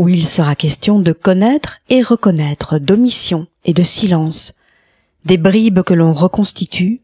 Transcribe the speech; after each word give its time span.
où 0.00 0.08
il 0.08 0.26
sera 0.26 0.54
question 0.54 0.98
de 0.98 1.12
connaître 1.12 1.76
et 1.90 2.00
reconnaître, 2.00 2.78
d'omission 2.78 3.46
et 3.66 3.74
de 3.74 3.82
silence, 3.82 4.54
des 5.26 5.36
bribes 5.36 5.82
que 5.82 5.92
l'on 5.92 6.14
reconstitue, 6.14 7.02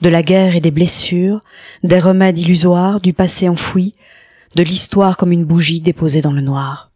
de 0.00 0.08
la 0.08 0.22
guerre 0.22 0.56
et 0.56 0.62
des 0.62 0.70
blessures, 0.70 1.42
des 1.84 2.00
remèdes 2.00 2.38
illusoires, 2.38 3.02
du 3.02 3.12
passé 3.12 3.50
enfoui, 3.50 3.92
de 4.54 4.62
l'histoire 4.62 5.18
comme 5.18 5.30
une 5.30 5.44
bougie 5.44 5.82
déposée 5.82 6.22
dans 6.22 6.32
le 6.32 6.40
noir. 6.40 6.87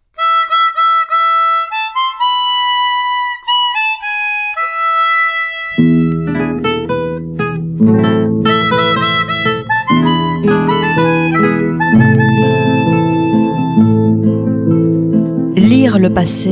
Le 16.03 16.13
passé, 16.13 16.51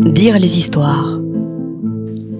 dire 0.00 0.38
les 0.38 0.58
histoires. 0.58 1.16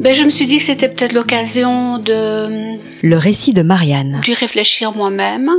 Ben, 0.00 0.14
je 0.14 0.22
me 0.22 0.28
suis 0.28 0.46
dit 0.46 0.58
que 0.58 0.64
c'était 0.64 0.90
peut-être 0.90 1.14
l'occasion 1.14 1.96
de... 1.96 2.76
Le 3.02 3.16
récit 3.16 3.54
de 3.54 3.62
Marianne. 3.62 4.20
D'y 4.22 4.34
réfléchir 4.34 4.92
moi-même. 4.92 5.50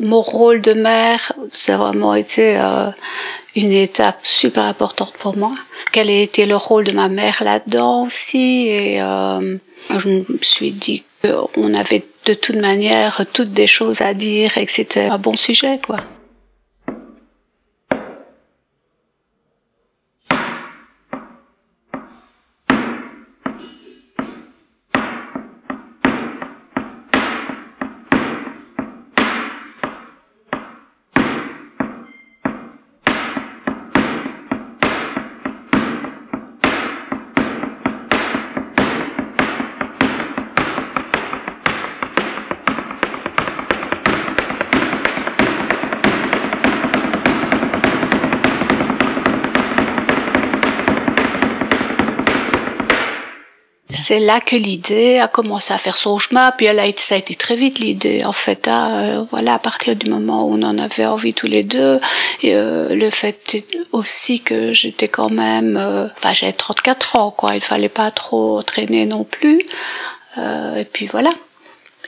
Mon 0.00 0.22
rôle 0.22 0.62
de 0.62 0.72
mère, 0.72 1.32
ça 1.52 1.74
a 1.74 1.76
vraiment 1.76 2.14
été 2.14 2.56
euh, 2.56 2.88
une 3.54 3.70
étape 3.70 4.20
super 4.22 4.62
importante 4.62 5.12
pour 5.18 5.36
moi. 5.36 5.52
Quel 5.92 6.08
a 6.08 6.20
été 6.20 6.46
le 6.46 6.56
rôle 6.56 6.84
de 6.84 6.92
ma 6.92 7.10
mère 7.10 7.42
là-dedans 7.44 8.04
aussi 8.04 8.68
Et 8.68 9.02
euh, 9.02 9.58
je 9.98 10.08
me 10.08 10.24
suis 10.40 10.70
dit 10.70 11.02
qu'on 11.22 11.74
avait 11.74 12.06
de 12.24 12.32
toute 12.32 12.56
manière 12.56 13.26
toutes 13.34 13.52
des 13.52 13.66
choses 13.66 14.00
à 14.00 14.14
dire 14.14 14.56
et 14.56 14.64
que 14.64 14.72
c'était 14.72 15.04
un 15.04 15.18
bon 15.18 15.36
sujet, 15.36 15.78
quoi. 15.84 15.98
C'est 54.02 54.18
là 54.18 54.40
que 54.40 54.56
l'idée 54.56 55.18
a 55.20 55.28
commencé 55.28 55.72
à 55.72 55.78
faire 55.78 55.96
son 55.96 56.18
chemin, 56.18 56.50
puis 56.56 56.66
elle 56.66 56.80
a 56.80 56.84
ça 56.96 57.14
a 57.14 57.18
été 57.18 57.36
très 57.36 57.54
vite 57.54 57.78
l'idée, 57.78 58.24
en 58.24 58.32
fait. 58.32 58.66
Hein, 58.66 58.90
euh, 58.94 59.24
voilà, 59.30 59.54
à 59.54 59.58
partir 59.60 59.94
du 59.94 60.10
moment 60.10 60.44
où 60.44 60.54
on 60.54 60.62
en 60.64 60.76
avait 60.78 61.06
envie 61.06 61.34
tous 61.34 61.46
les 61.46 61.62
deux, 61.62 62.00
et 62.42 62.54
euh, 62.54 62.94
le 62.94 63.10
fait 63.10 63.64
aussi 63.92 64.40
que 64.40 64.72
j'étais 64.72 65.06
quand 65.06 65.30
même, 65.30 65.78
euh, 65.80 66.08
enfin 66.16 66.34
j'avais 66.34 66.52
34 66.52 67.16
ans, 67.16 67.30
quoi, 67.30 67.54
il 67.54 67.62
fallait 67.62 67.88
pas 67.88 68.10
trop 68.10 68.62
traîner 68.62 69.06
non 69.06 69.22
plus, 69.22 69.60
et 70.36 70.84
puis 70.92 71.06
voilà. 71.06 71.30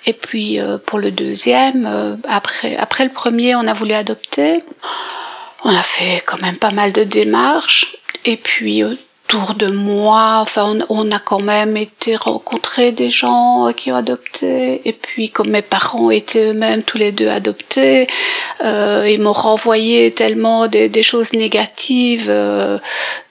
Et 0.07 0.15
puis 0.15 0.59
pour 0.87 0.99
le 0.99 1.11
deuxième, 1.11 2.19
après, 2.29 2.77
après 2.77 3.05
le 3.05 3.11
premier, 3.11 3.55
on 3.55 3.67
a 3.67 3.73
voulu 3.73 3.93
adopter. 3.93 4.63
On 5.65 5.75
a 5.75 5.83
fait 5.83 6.23
quand 6.27 6.41
même 6.43 6.57
pas 6.57 6.71
mal 6.71 6.93
de 6.93 7.05
démarches. 7.05 7.97
Et 8.25 8.37
puis 8.37 8.83
autour 9.35 9.55
de 9.55 9.67
moi. 9.67 10.39
Enfin, 10.41 10.79
on, 10.89 11.11
a 11.11 11.19
quand 11.19 11.41
même 11.41 11.77
été 11.77 12.17
rencontrer 12.17 12.93
des 12.93 13.11
gens 13.11 13.73
qui 13.77 13.91
ont 13.91 13.97
adopté. 13.97 14.87
Et 14.89 14.93
puis, 14.93 15.31
comme 15.31 15.51
mes 15.51 15.63
parents 15.63 16.11
étaient 16.11 16.51
eux-mêmes 16.51 16.83
tous 16.83 16.99
les 16.99 17.13
deux 17.13 17.29
adoptés, 17.29 18.07
euh, 18.65 19.09
ils 19.11 19.21
m'ont 19.21 19.33
renvoyé 19.33 20.11
tellement 20.11 20.67
des, 20.69 21.03
choses 21.03 21.33
négatives 21.33 22.27
euh, 22.29 22.79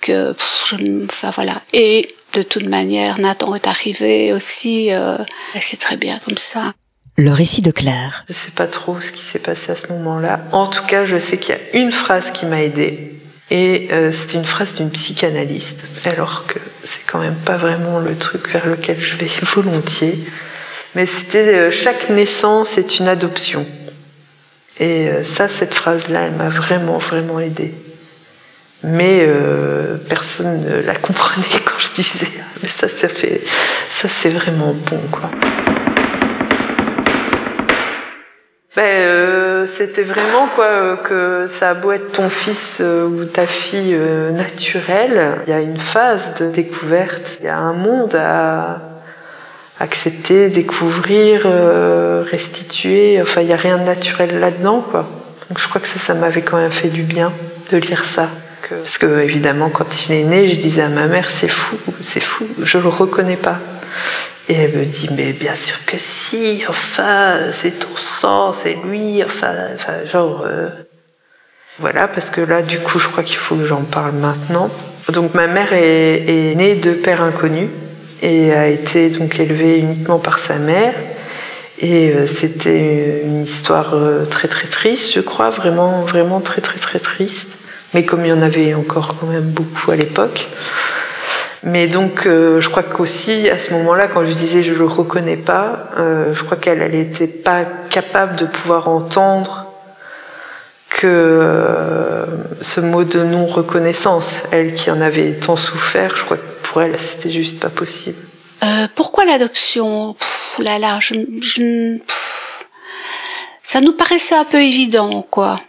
que, 0.01 0.35
je, 0.67 0.75
enfin 1.05 1.31
voilà. 1.31 1.61
Et 1.71 2.07
de 2.33 2.41
toute 2.43 2.67
manière, 2.67 3.19
Nathan 3.19 3.55
est 3.55 3.67
arrivé 3.67 4.33
aussi. 4.33 4.91
Euh, 4.91 5.17
c'est 5.59 5.79
très 5.79 5.97
bien 5.97 6.19
comme 6.25 6.37
ça. 6.37 6.73
Le 7.15 7.31
récit 7.31 7.61
de 7.61 7.71
Claire. 7.71 8.25
Je 8.27 8.33
sais 8.33 8.51
pas 8.51 8.67
trop 8.67 8.99
ce 8.99 9.11
qui 9.11 9.21
s'est 9.21 9.39
passé 9.39 9.71
à 9.71 9.75
ce 9.75 9.87
moment-là. 9.93 10.39
En 10.51 10.67
tout 10.67 10.83
cas, 10.85 11.05
je 11.05 11.17
sais 11.17 11.37
qu'il 11.37 11.55
y 11.55 11.57
a 11.57 11.79
une 11.79 11.91
phrase 11.91 12.31
qui 12.31 12.45
m'a 12.45 12.61
aidée 12.61 13.12
et 13.51 13.89
euh, 13.91 14.11
c'était 14.11 14.37
une 14.37 14.45
phrase 14.45 14.75
d'une 14.75 14.89
psychanalyste, 14.89 15.79
alors 16.05 16.45
que 16.47 16.59
c'est 16.83 17.05
quand 17.05 17.19
même 17.19 17.35
pas 17.35 17.57
vraiment 17.57 17.99
le 17.99 18.15
truc 18.15 18.49
vers 18.49 18.65
lequel 18.67 18.99
je 18.99 19.15
vais 19.15 19.29
volontiers. 19.41 20.17
Mais 20.95 21.05
c'était 21.05 21.55
euh, 21.55 21.71
chaque 21.71 22.09
naissance 22.09 22.77
est 22.77 22.99
une 22.99 23.07
adoption. 23.07 23.65
Et 24.79 25.09
euh, 25.09 25.23
ça, 25.23 25.47
cette 25.47 25.73
phrase-là, 25.73 26.21
elle 26.27 26.33
m'a 26.33 26.49
vraiment, 26.49 26.97
vraiment 26.97 27.39
aidée. 27.39 27.73
Mais 28.85 29.25
personne 30.09 30.59
ne 30.59 30.81
la 30.81 30.95
comprenait 31.07 31.45
quand 31.63 31.79
je 31.79 31.91
disais. 31.91 32.27
Ah, 32.37 32.43
mais 32.61 32.67
ça, 32.67 32.89
ça 32.89 33.07
fait, 33.07 33.41
ça 34.01 34.09
c'est 34.09 34.29
vraiment 34.29 34.73
bon, 34.73 34.99
quoi. 35.09 35.31
Ben, 38.75 38.81
euh, 38.83 39.67
c'était 39.67 40.01
vraiment 40.01 40.47
quoi 40.55 40.65
euh, 40.65 40.95
que 40.95 41.45
ça 41.47 41.69
a 41.69 41.73
beau 41.75 41.91
être 41.91 42.11
ton 42.11 42.27
fils 42.27 42.81
euh, 42.81 43.05
ou 43.05 43.25
ta 43.25 43.45
fille 43.45 43.95
naturelle, 44.31 45.37
il 45.45 45.51
y 45.51 45.53
a 45.53 45.61
une 45.61 45.77
phase 45.77 46.33
de 46.39 46.47
découverte, 46.47 47.37
il 47.39 47.45
y 47.45 47.49
a 47.49 47.57
un 47.57 47.73
monde 47.73 48.15
à 48.15 48.81
accepter, 49.79 50.49
découvrir, 50.49 51.47
restituer. 52.31 53.21
Enfin, 53.21 53.41
il 53.41 53.47
y 53.47 53.53
a 53.53 53.57
rien 53.57 53.77
de 53.77 53.83
naturel 53.83 54.39
là-dedans, 54.39 54.81
quoi. 54.81 55.07
Donc, 55.49 55.59
je 55.59 55.67
crois 55.67 55.81
que 55.81 55.87
ça, 55.87 55.99
ça 55.99 56.13
m'avait 56.13 56.41
quand 56.41 56.57
même 56.57 56.71
fait 56.71 56.87
du 56.87 57.03
bien 57.03 57.31
de 57.71 57.77
lire 57.77 58.03
ça. 58.03 58.29
Parce 58.69 58.97
que 58.97 59.21
évidemment, 59.21 59.69
quand 59.69 60.05
il 60.05 60.13
est 60.13 60.23
né, 60.23 60.47
je 60.47 60.55
disais 60.55 60.81
à 60.81 60.89
ma 60.89 61.07
mère, 61.07 61.29
c'est 61.29 61.49
fou, 61.49 61.77
c'est 61.99 62.21
fou, 62.21 62.47
je 62.63 62.77
le 62.77 62.87
reconnais 62.87 63.35
pas. 63.35 63.59
Et 64.49 64.55
elle 64.55 64.73
me 64.73 64.85
dit, 64.85 65.09
mais 65.15 65.31
bien 65.31 65.55
sûr 65.55 65.77
que 65.85 65.97
si, 65.97 66.63
enfin, 66.67 67.51
c'est 67.51 67.79
ton 67.79 67.95
sang, 67.95 68.51
c'est 68.51 68.77
lui, 68.83 69.23
enfin, 69.23 69.53
enfin 69.75 70.05
genre. 70.05 70.43
Euh, 70.45 70.67
voilà, 71.79 72.07
parce 72.07 72.29
que 72.29 72.41
là, 72.41 72.61
du 72.61 72.79
coup, 72.79 72.99
je 72.99 73.07
crois 73.07 73.23
qu'il 73.23 73.37
faut 73.37 73.55
que 73.55 73.65
j'en 73.65 73.81
parle 73.81 74.13
maintenant. 74.13 74.69
Donc, 75.09 75.33
ma 75.33 75.47
mère 75.47 75.73
est, 75.73 76.23
est, 76.27 76.55
née 76.55 76.75
de 76.75 76.91
père 76.91 77.21
inconnu 77.21 77.69
et 78.21 78.53
a 78.53 78.67
été 78.67 79.09
donc 79.09 79.39
élevée 79.39 79.79
uniquement 79.79 80.19
par 80.19 80.39
sa 80.39 80.55
mère. 80.55 80.93
Et 81.79 82.11
euh, 82.11 82.27
c'était 82.27 83.21
une 83.25 83.43
histoire 83.43 83.95
euh, 83.95 84.25
très 84.25 84.47
très 84.47 84.67
triste, 84.67 85.13
je 85.13 85.19
crois, 85.19 85.49
vraiment, 85.49 86.01
vraiment 86.03 86.39
très 86.39 86.61
très 86.61 86.79
très 86.79 86.99
triste. 86.99 87.47
Mais 87.93 88.05
comme 88.05 88.23
il 88.25 88.29
y 88.29 88.33
en 88.33 88.41
avait 88.41 88.73
encore 88.73 89.17
quand 89.19 89.27
même 89.27 89.49
beaucoup 89.49 89.91
à 89.91 89.95
l'époque. 89.95 90.47
Mais 91.63 91.87
donc, 91.87 92.25
euh, 92.25 92.59
je 92.59 92.69
crois 92.69 92.83
qu'aussi, 92.83 93.49
à 93.49 93.57
ce 93.57 93.71
moment-là, 93.73 94.07
quand 94.07 94.25
je 94.25 94.33
disais 94.33 94.63
je 94.63 94.73
le 94.73 94.85
reconnais 94.85 95.37
pas, 95.37 95.89
euh, 95.97 96.33
je 96.33 96.43
crois 96.43 96.57
qu'elle 96.57 96.91
n'était 96.91 97.27
pas 97.27 97.63
capable 97.89 98.35
de 98.35 98.45
pouvoir 98.45 98.89
entendre 98.89 99.67
que 100.89 101.07
euh, 101.07 102.25
ce 102.61 102.81
mot 102.81 103.05
de 103.05 103.23
non-reconnaissance, 103.23 104.43
elle 104.51 104.73
qui 104.73 104.91
en 104.91 104.99
avait 104.99 105.31
tant 105.33 105.55
souffert, 105.55 106.17
je 106.17 106.25
crois 106.25 106.37
que 106.37 106.43
pour 106.63 106.81
elle, 106.81 106.99
c'était 106.99 107.31
juste 107.31 107.59
pas 107.59 107.69
possible. 107.69 108.19
pourquoi 108.95 109.23
l'adoption? 109.25 110.15
Là, 110.59 110.79
là, 110.79 110.99
je, 110.99 111.15
je 111.41 111.97
ça 113.63 113.79
nous 113.79 113.93
paraissait 113.93 114.35
un 114.35 114.43
peu 114.43 114.61
évident, 114.61 115.25
quoi. 115.31 115.59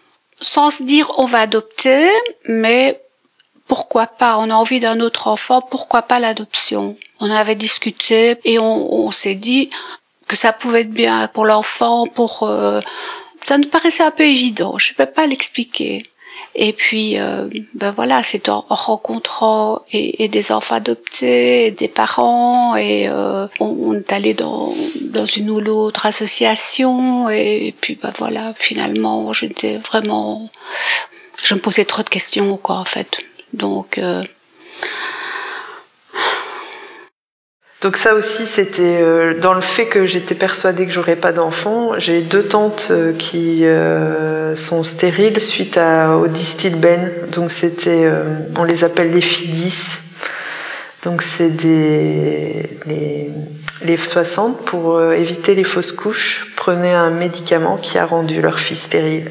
Sans 0.41 0.71
se 0.71 0.83
dire 0.83 1.13
on 1.17 1.25
va 1.25 1.39
adopter, 1.39 2.09
mais 2.49 3.01
pourquoi 3.67 4.07
pas 4.07 4.39
On 4.39 4.51
a 4.51 4.55
envie 4.55 4.81
d'un 4.81 5.01
autre 5.01 5.29
enfant, 5.29 5.61
pourquoi 5.61 6.03
pas 6.03 6.21
l'adoption? 6.21 6.97
On 7.21 7.31
avait 7.31 7.55
discuté 7.55 8.37
et 8.45 8.59
on, 8.59 9.11
s'est 9.11 9.35
dit 9.35 9.71
que 10.27 10.37
ça 10.37 10.53
pouvait 10.53 10.83
être 10.83 10.91
bien 10.91 11.29
pour 11.29 11.47
l'enfant, 11.47 12.07
pour 12.07 12.43
euh, 12.43 12.81
ça 13.45 13.59
nous 13.59 13.69
paraissait 13.69 14.03
un 14.03 14.11
peu 14.11 14.25
évident. 14.25 14.79
Je 14.79 14.93
ne 14.93 14.97
peux 14.97 15.11
pas 15.11 15.27
l'expliquer. 15.27 16.03
Et 16.57 16.73
puis, 16.73 17.19
euh, 17.19 17.49
ben 17.75 17.91
voilà, 17.91 18.23
c'est 18.23 18.49
en, 18.49 18.65
rencontrant 18.69 19.81
et, 19.93 20.29
des 20.29 20.53
enfants 20.53 20.77
adoptés, 20.77 21.67
et 21.67 21.71
des 21.73 21.89
parents, 21.89 22.77
et 22.77 23.09
euh, 23.09 23.49
on, 23.59 23.95
est 23.95 24.13
allé 24.13 24.35
dans, 24.35 24.73
dans 25.01 25.27
une 25.27 25.51
ou 25.51 25.59
l'autre 25.59 26.07
association, 26.07 27.29
et, 27.29 27.75
puis 27.81 27.99
ben 28.01 28.13
voilà, 28.19 28.55
finalement, 28.57 29.33
j'étais 29.33 29.79
vraiment, 29.79 30.49
je 31.43 31.55
me 31.55 31.61
posais 31.61 31.85
trop 31.85 32.05
de 32.05 32.09
questions, 32.09 32.57
quoi, 32.57 32.77
en 32.77 32.85
fait. 32.85 33.19
Donc, 33.55 33.99
euh, 33.99 34.23
Donc 37.83 37.97
ça 37.97 38.15
aussi, 38.15 38.47
c'était 38.47 38.99
euh, 39.01 39.39
dans 39.39 39.55
le 39.55 39.61
fait 39.61 39.87
que 39.87 40.07
j'étais 40.07 40.35
persuadée 40.35 40.87
que 40.87 40.93
j'aurais 40.93 41.17
pas 41.17 41.33
d'enfants. 41.33 41.93
J'ai 41.99 42.23
deux 42.23 42.43
tantes 42.43 42.89
euh, 42.91 43.13
qui 43.13 43.65
sont 44.57 44.83
stériles 44.83 45.41
suite 45.41 45.79
au 45.79 46.27
distilbène. 46.27 47.13
Donc 47.33 47.51
c'était, 47.51 48.11
on 48.57 48.65
les 48.65 48.85
appelle 48.85 49.13
les 49.13 49.21
FIDIS. 49.21 50.01
Donc 51.05 51.23
c'est 51.23 51.51
des 51.51 52.71
les, 52.87 53.31
les 53.83 53.97
60 53.97 54.65
pour 54.65 55.03
éviter 55.13 55.55
les 55.55 55.65
fausses 55.65 55.93
couches 55.93 56.53
prenaient 56.57 56.95
un 56.95 57.11
médicament 57.11 57.77
qui 57.77 57.99
a 57.99 58.07
rendu 58.07 58.41
leur 58.41 58.59
fille 58.59 58.77
stérile. 58.77 59.31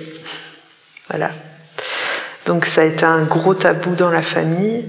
Voilà. 1.10 1.32
Donc 2.46 2.66
ça 2.66 2.82
a 2.82 2.86
été 2.86 3.06
un 3.06 3.24
gros 3.24 3.54
tabou 3.54 3.96
dans 3.96 4.10
la 4.10 4.22
famille 4.22 4.86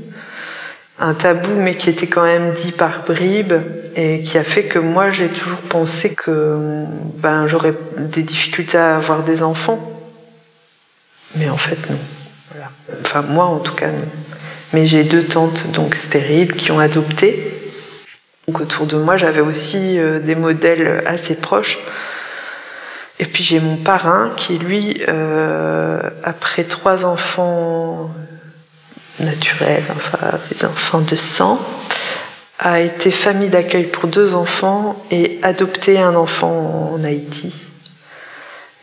un 0.98 1.14
tabou, 1.14 1.50
mais 1.56 1.74
qui 1.74 1.90
était 1.90 2.06
quand 2.06 2.22
même 2.22 2.52
dit 2.52 2.72
par 2.72 3.04
bribes 3.04 3.54
et 3.96 4.22
qui 4.22 4.38
a 4.38 4.44
fait 4.44 4.64
que 4.64 4.78
moi 4.78 5.10
j'ai 5.10 5.28
toujours 5.28 5.60
pensé 5.60 6.14
que 6.14 6.84
ben 7.16 7.46
j'aurais 7.46 7.74
des 7.98 8.22
difficultés 8.22 8.78
à 8.78 8.96
avoir 8.96 9.22
des 9.22 9.42
enfants. 9.42 9.80
Mais 11.36 11.48
en 11.48 11.56
fait 11.56 11.78
non. 11.90 11.98
Enfin 13.02 13.22
moi 13.22 13.46
en 13.46 13.58
tout 13.58 13.74
cas 13.74 13.88
non. 13.88 14.06
Mais 14.72 14.86
j'ai 14.86 15.04
deux 15.04 15.24
tantes 15.24 15.70
donc 15.72 15.96
stériles 15.96 16.54
qui 16.54 16.70
ont 16.70 16.78
adopté. 16.78 17.52
Donc 18.46 18.60
autour 18.60 18.86
de 18.86 18.96
moi 18.96 19.16
j'avais 19.16 19.40
aussi 19.40 19.98
euh, 19.98 20.20
des 20.20 20.36
modèles 20.36 21.02
assez 21.06 21.34
proches. 21.34 21.78
Et 23.20 23.24
puis 23.24 23.44
j'ai 23.44 23.60
mon 23.60 23.76
parrain 23.76 24.32
qui 24.36 24.58
lui, 24.58 25.02
euh, 25.08 26.00
après 26.24 26.64
trois 26.64 27.04
enfants 27.04 28.10
naturel, 29.20 29.84
enfin 29.90 30.38
des 30.50 30.64
enfants 30.64 31.00
de 31.00 31.14
sang, 31.14 31.60
a 32.58 32.80
été 32.80 33.12
famille 33.12 33.48
d'accueil 33.48 33.84
pour 33.84 34.08
deux 34.08 34.34
enfants 34.34 34.96
et 35.10 35.38
adopté 35.42 36.00
un 36.00 36.16
enfant 36.16 36.92
en 36.94 37.04
Haïti. 37.04 37.68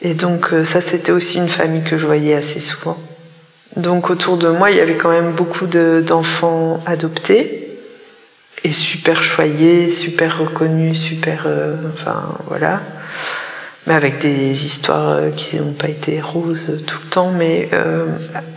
Et 0.02 0.14
donc 0.14 0.54
euh, 0.54 0.64
ça 0.64 0.80
c'était 0.80 1.12
aussi 1.12 1.38
une 1.38 1.50
famille 1.50 1.84
que 1.84 1.98
je 1.98 2.06
voyais 2.06 2.34
assez 2.34 2.62
souvent. 2.62 2.98
Donc 3.76 4.10
autour 4.10 4.38
de 4.38 4.48
moi 4.48 4.72
il 4.72 4.78
y 4.78 4.82
avait 4.82 4.98
quand 4.98 5.12
même 5.12 5.32
beaucoup 5.32 5.68
d'enfants 5.68 6.80
adoptés 6.86 7.78
et 8.64 8.72
super 8.72 9.24
choyés, 9.24 9.92
super 9.92 10.40
reconnus, 10.40 11.00
super... 11.00 11.44
Euh, 11.48 11.76
enfin 11.94 12.24
voilà 12.48 12.80
mais 13.88 13.96
avec 13.96 14.20
des 14.20 14.66
histoires 14.66 15.10
euh, 15.10 15.30
qui 15.32 15.58
n'ont 15.58 15.74
pas 15.74 15.88
été 15.88 16.22
roses 16.22 16.80
tout 16.86 17.00
le 17.04 17.10
temps. 17.10 17.32
Mais 17.32 17.70
euh, 17.74 18.06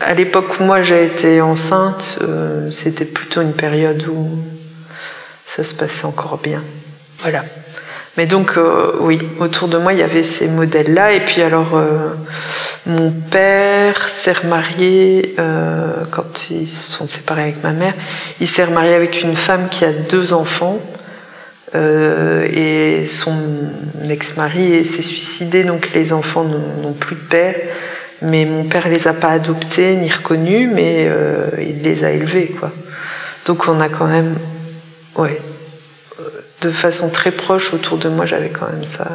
à 0.00 0.14
l'époque 0.14 0.60
où 0.60 0.64
moi 0.64 0.82
j'ai 0.82 1.06
été 1.06 1.40
enceinte, 1.40 2.18
euh, 2.22 2.70
c'était 2.70 3.06
plutôt 3.06 3.40
une 3.40 3.54
période 3.54 4.06
où 4.06 4.28
ça 5.46 5.64
se 5.64 5.74
passait 5.74 6.06
encore 6.06 6.38
bien. 6.38 6.62
Voilà. 7.20 7.44
Mais 8.16 8.26
donc 8.26 8.56
oui, 9.00 9.18
autour 9.40 9.66
de 9.66 9.76
moi 9.76 9.92
il 9.92 9.98
y 9.98 10.02
avait 10.02 10.22
ces 10.22 10.46
modèles-là. 10.46 11.14
Et 11.14 11.20
puis 11.20 11.42
alors 11.42 11.76
mon 12.86 13.10
père 13.10 14.08
s'est 14.08 14.30
remarié 14.32 15.34
quand 16.12 16.48
ils 16.50 16.68
se 16.68 16.92
sont 16.92 17.08
séparés 17.08 17.42
avec 17.42 17.64
ma 17.64 17.72
mère. 17.72 17.92
Il 18.40 18.46
s'est 18.46 18.62
remarié 18.62 18.94
avec 18.94 19.22
une 19.22 19.34
femme 19.34 19.68
qui 19.68 19.84
a 19.84 19.90
deux 19.90 20.32
enfants. 20.32 20.78
Euh, 21.74 22.46
et 22.52 23.06
son 23.06 23.36
ex-mari 24.08 24.84
s'est 24.84 25.02
suicidé, 25.02 25.64
donc 25.64 25.90
les 25.92 26.12
enfants 26.12 26.44
n'ont 26.44 26.92
plus 26.92 27.16
de 27.16 27.20
père. 27.20 27.56
Mais 28.22 28.44
mon 28.44 28.64
père 28.64 28.88
les 28.88 29.08
a 29.08 29.12
pas 29.12 29.30
adoptés 29.30 29.96
ni 29.96 30.10
reconnus, 30.10 30.70
mais 30.72 31.06
euh, 31.08 31.48
il 31.58 31.82
les 31.82 32.04
a 32.04 32.12
élevés, 32.12 32.48
quoi. 32.48 32.70
Donc 33.46 33.68
on 33.68 33.80
a 33.80 33.88
quand 33.88 34.06
même, 34.06 34.38
ouais, 35.16 35.40
de 36.62 36.70
façon 36.70 37.10
très 37.10 37.32
proche 37.32 37.74
autour 37.74 37.98
de 37.98 38.08
moi, 38.08 38.24
j'avais 38.24 38.50
quand 38.50 38.66
même 38.66 38.84
ça. 38.84 39.08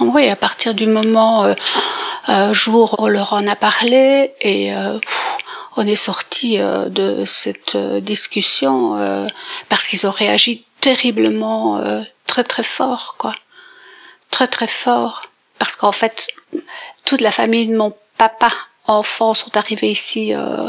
Oui, 0.00 0.28
à 0.28 0.36
partir 0.36 0.74
du 0.74 0.86
moment, 0.86 1.44
euh, 1.44 1.54
euh 2.28 2.52
jour, 2.52 2.96
on 2.98 3.06
leur 3.06 3.32
en 3.32 3.46
a 3.46 3.54
parlé 3.54 4.32
et 4.40 4.72
on 5.76 5.86
est 5.86 5.94
sorti 5.94 6.58
de 6.58 7.24
cette 7.24 7.76
discussion 7.76 8.98
parce 9.68 9.86
qu'ils 9.86 10.06
ont 10.06 10.10
réagi 10.10 10.64
terriblement 10.84 11.78
euh, 11.78 12.02
très 12.26 12.44
très 12.44 12.62
fort 12.62 13.16
quoi. 13.18 13.34
Très 14.28 14.48
très 14.48 14.66
fort. 14.66 15.22
Parce 15.58 15.76
qu'en 15.76 15.92
fait 15.92 16.28
toute 17.06 17.22
la 17.22 17.32
famille 17.32 17.68
de 17.68 17.76
mon 17.76 17.94
papa 18.18 18.52
enfants 18.86 19.32
sont 19.32 19.56
arrivés 19.56 19.88
ici 19.88 20.34
euh, 20.34 20.66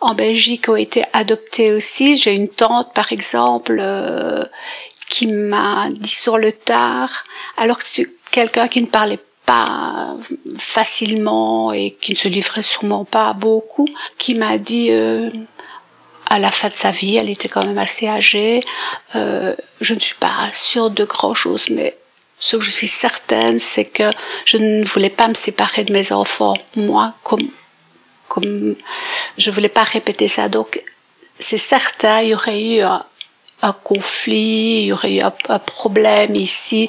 en 0.00 0.14
Belgique 0.14 0.68
ont 0.68 0.74
été 0.74 1.04
adoptés 1.12 1.72
aussi. 1.72 2.16
J'ai 2.16 2.32
une 2.32 2.48
tante 2.48 2.92
par 2.94 3.12
exemple 3.12 3.76
euh, 3.80 4.42
qui 5.08 5.28
m'a 5.28 5.88
dit 5.90 6.16
sur 6.24 6.36
le 6.36 6.50
tard 6.50 7.22
alors 7.56 7.78
que 7.78 7.84
c'est 7.84 8.08
quelqu'un 8.32 8.66
qui 8.66 8.82
ne 8.82 8.88
parlait 8.88 9.24
pas 9.46 10.16
facilement 10.58 11.72
et 11.72 11.92
qui 12.00 12.14
ne 12.14 12.16
se 12.16 12.26
livrait 12.26 12.62
sûrement 12.64 13.04
pas 13.04 13.34
beaucoup, 13.34 13.86
qui 14.18 14.34
m'a 14.34 14.58
dit 14.58 14.90
à 16.28 16.38
la 16.38 16.50
fin 16.50 16.68
de 16.68 16.74
sa 16.74 16.90
vie, 16.90 17.16
elle 17.16 17.30
était 17.30 17.48
quand 17.48 17.64
même 17.64 17.78
assez 17.78 18.08
âgée. 18.08 18.60
Euh, 19.14 19.54
je 19.80 19.94
ne 19.94 20.00
suis 20.00 20.14
pas 20.14 20.48
sûre 20.52 20.90
de 20.90 21.04
grand-chose, 21.04 21.68
mais 21.70 21.96
ce 22.38 22.56
que 22.56 22.62
je 22.62 22.70
suis 22.70 22.88
certaine, 22.88 23.58
c'est 23.58 23.84
que 23.84 24.10
je 24.44 24.56
ne 24.56 24.84
voulais 24.84 25.10
pas 25.10 25.28
me 25.28 25.34
séparer 25.34 25.84
de 25.84 25.92
mes 25.92 26.12
enfants, 26.12 26.54
moi, 26.76 27.14
comme, 27.22 27.48
comme 28.28 28.76
je 29.38 29.50
voulais 29.50 29.68
pas 29.68 29.84
répéter 29.84 30.28
ça. 30.28 30.48
Donc, 30.48 30.82
c'est 31.38 31.58
certain, 31.58 32.22
il 32.22 32.30
y 32.30 32.34
aurait 32.34 32.62
eu 32.62 32.80
un, 32.80 33.04
conflit, 33.82 34.82
il 34.82 34.86
y 34.86 34.92
aurait 34.92 35.14
eu 35.14 35.20
un, 35.20 35.32
un, 35.48 35.58
problème 35.58 36.34
ici. 36.34 36.88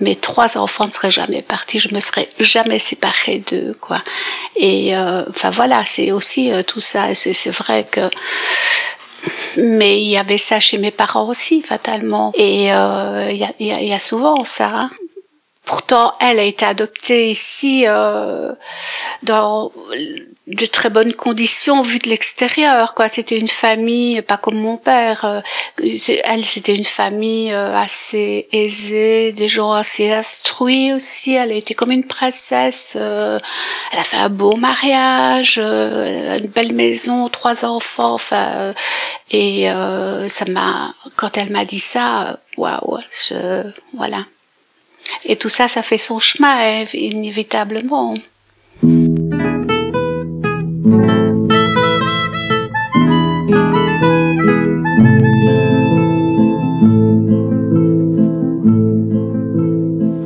Mes 0.00 0.14
trois 0.14 0.58
enfants 0.58 0.86
ne 0.86 0.92
seraient 0.92 1.10
jamais 1.10 1.42
partis, 1.42 1.78
je 1.78 1.92
me 1.92 2.00
serais 2.00 2.28
jamais 2.38 2.78
séparée 2.78 3.42
d'eux, 3.50 3.74
quoi. 3.80 4.00
Et 4.56 4.96
euh, 4.96 5.24
enfin 5.28 5.50
voilà, 5.50 5.84
c'est 5.84 6.12
aussi 6.12 6.52
euh, 6.52 6.62
tout 6.62 6.80
ça. 6.80 7.14
C'est 7.14 7.50
vrai 7.50 7.84
que 7.90 8.08
mais 9.56 10.00
il 10.00 10.08
y 10.08 10.16
avait 10.16 10.38
ça 10.38 10.60
chez 10.60 10.78
mes 10.78 10.90
parents 10.90 11.26
aussi, 11.26 11.62
fatalement. 11.62 12.32
Et 12.34 12.72
euh, 12.72 13.28
il 13.30 13.36
y, 13.36 13.72
a, 13.72 13.82
y, 13.82 14.00
souvent 14.00 14.44
ça. 14.44 14.70
Hein. 14.72 14.90
Pourtant, 15.68 16.14
elle 16.18 16.38
a 16.38 16.44
été 16.44 16.64
adoptée 16.64 17.28
ici 17.28 17.84
euh, 17.86 18.54
dans 19.22 19.70
de 20.48 20.64
très 20.64 20.88
bonnes 20.88 21.12
conditions 21.12 21.82
vues 21.82 21.98
de 21.98 22.08
l'extérieur. 22.08 22.94
Quoi, 22.94 23.08
c'était 23.08 23.36
une 23.36 23.48
famille, 23.48 24.22
pas 24.22 24.38
comme 24.38 24.56
mon 24.56 24.78
père. 24.78 25.26
Euh, 25.26 25.40
elle, 26.24 26.42
c'était 26.42 26.74
une 26.74 26.86
famille 26.86 27.52
euh, 27.52 27.76
assez 27.76 28.48
aisée, 28.50 29.32
des 29.32 29.48
gens 29.48 29.72
assez 29.72 30.10
instruits 30.10 30.94
aussi. 30.94 31.34
Elle 31.34 31.52
a 31.52 31.54
été 31.54 31.74
comme 31.74 31.90
une 31.90 32.06
princesse. 32.06 32.94
Euh, 32.96 33.38
elle 33.92 33.98
a 33.98 34.04
fait 34.04 34.16
un 34.16 34.30
beau 34.30 34.56
mariage, 34.56 35.58
une 35.58 36.46
belle 36.46 36.72
maison, 36.72 37.28
trois 37.28 37.66
enfants. 37.66 38.14
Enfin, 38.14 38.72
et 39.30 39.68
ça 40.28 40.46
m'a, 40.46 40.94
quand 41.16 41.36
elle 41.36 41.50
m'a 41.50 41.66
dit 41.66 41.78
ça, 41.78 42.40
waouh, 42.56 42.98
voilà. 43.94 44.24
Et 45.24 45.36
tout 45.36 45.48
ça, 45.48 45.68
ça 45.68 45.82
fait 45.82 45.98
son 45.98 46.18
chemin, 46.18 46.84
inévitablement. 46.94 48.14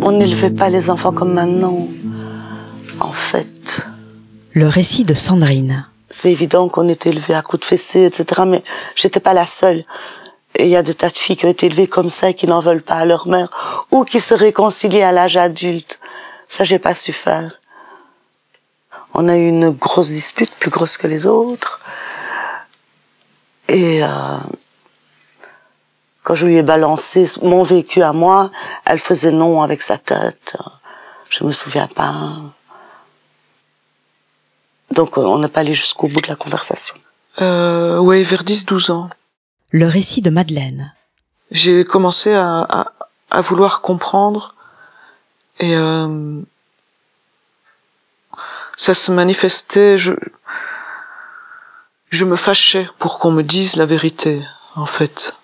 On 0.05 0.13
n'élevait 0.13 0.51
pas 0.51 0.69
les 0.69 0.91
enfants 0.91 1.13
comme 1.13 1.33
maintenant, 1.33 1.87
en 3.01 3.13
fait. 3.13 3.87
Le 4.53 4.69
récit 4.69 5.05
de 5.05 5.15
Sandrine. 5.15 5.87
C'est 6.09 6.31
évident 6.31 6.69
qu'on 6.69 6.89
était 6.89 7.09
élevés 7.09 7.35
à 7.35 7.41
coups 7.41 7.61
de 7.61 7.65
fessée, 7.65 8.05
etc. 8.05 8.43
Mais 8.47 8.63
j'étais 8.95 9.21
pas 9.21 9.33
la 9.33 9.47
seule. 9.47 9.85
Il 10.59 10.67
y 10.67 10.77
a 10.77 10.83
des 10.83 10.95
tas 10.95 11.09
de 11.09 11.17
filles 11.17 11.37
qui 11.37 11.47
ont 11.47 11.51
été 11.51 11.67
élevées 11.67 11.89
comme 11.89 12.11
ça 12.11 12.31
et 12.31 12.35
qui 12.35 12.47
n'en 12.47 12.61
veulent 12.61 12.83
pas 12.83 12.97
à 12.97 13.05
leur 13.05 13.27
mère 13.27 13.49
ou 13.91 14.05
qui 14.05 14.21
se 14.21 14.35
réconcilient 14.35 15.03
à 15.03 15.13
l'âge 15.13 15.37
adulte. 15.37 15.99
Ça, 16.49 16.65
j'ai 16.65 16.79
pas 16.79 16.95
su 16.95 17.13
faire. 17.13 17.61
On 19.15 19.29
a 19.29 19.37
eu 19.37 19.47
une 19.47 19.71
grosse 19.71 20.09
dispute, 20.09 20.55
plus 20.57 20.71
grosse 20.71 20.99
que 20.99 21.07
les 21.07 21.27
autres. 21.27 21.81
Et 23.69 24.05
euh, 24.05 24.09
quand 26.23 26.35
je 26.35 26.47
lui 26.47 26.57
ai 26.57 26.63
balancé 26.63 27.27
mon 27.43 27.63
vécu 27.63 28.03
à 28.03 28.13
moi, 28.13 28.51
elle 28.85 28.99
faisait 28.99 29.31
non 29.31 29.63
avec 29.63 29.83
sa 29.83 29.99
tête. 29.99 30.57
Je 31.31 31.45
me 31.45 31.53
souviens 31.53 31.89
pas. 31.89 32.15
Donc 34.91 35.17
on 35.17 35.39
n'est 35.39 35.49
pas 35.49 35.61
allé 35.61 35.73
jusqu'au 35.73 36.09
bout 36.09 36.21
de 36.21 36.29
la 36.29 36.37
conversation. 36.37 36.95
Euh, 37.41 37.97
oui, 37.97 38.23
vers 38.23 38.45
10-12 38.45 38.93
ans 38.93 39.09
le 39.73 39.87
récit 39.87 40.23
de 40.23 40.31
Madeleine. 40.31 40.93
J'ai 41.51 41.85
commencé 41.85 42.33
à, 42.33 42.87
vouloir 43.41 43.81
comprendre 43.81 44.55
et 45.59 45.75
euh, 45.75 46.41
ça 48.77 48.95
se 48.95 49.11
manifestait. 49.11 49.99
Je, 49.99 50.13
je 52.11 52.25
me 52.25 52.37
fâchais 52.37 52.89
pour 52.99 53.19
qu'on 53.19 53.33
me 53.33 53.43
dise 53.43 53.77
la 53.77 53.87
vérité, 53.87 54.43
en 54.77 54.87
fait. 54.87 55.35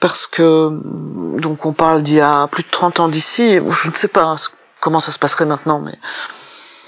parce 0.00 0.26
que 0.26 0.68
donc 1.38 1.64
on 1.64 1.72
parle 1.72 2.02
d'il 2.02 2.16
y 2.16 2.20
a 2.20 2.46
plus 2.48 2.62
de 2.64 2.68
30 2.68 3.00
ans 3.00 3.08
d'ici, 3.08 3.54
je 3.56 3.90
ne 3.90 3.94
sais 3.94 4.08
pas 4.08 4.36
comment 4.80 5.00
ça 5.00 5.12
se 5.12 5.18
passerait 5.18 5.46
maintenant, 5.46 5.80
mais 5.80 5.98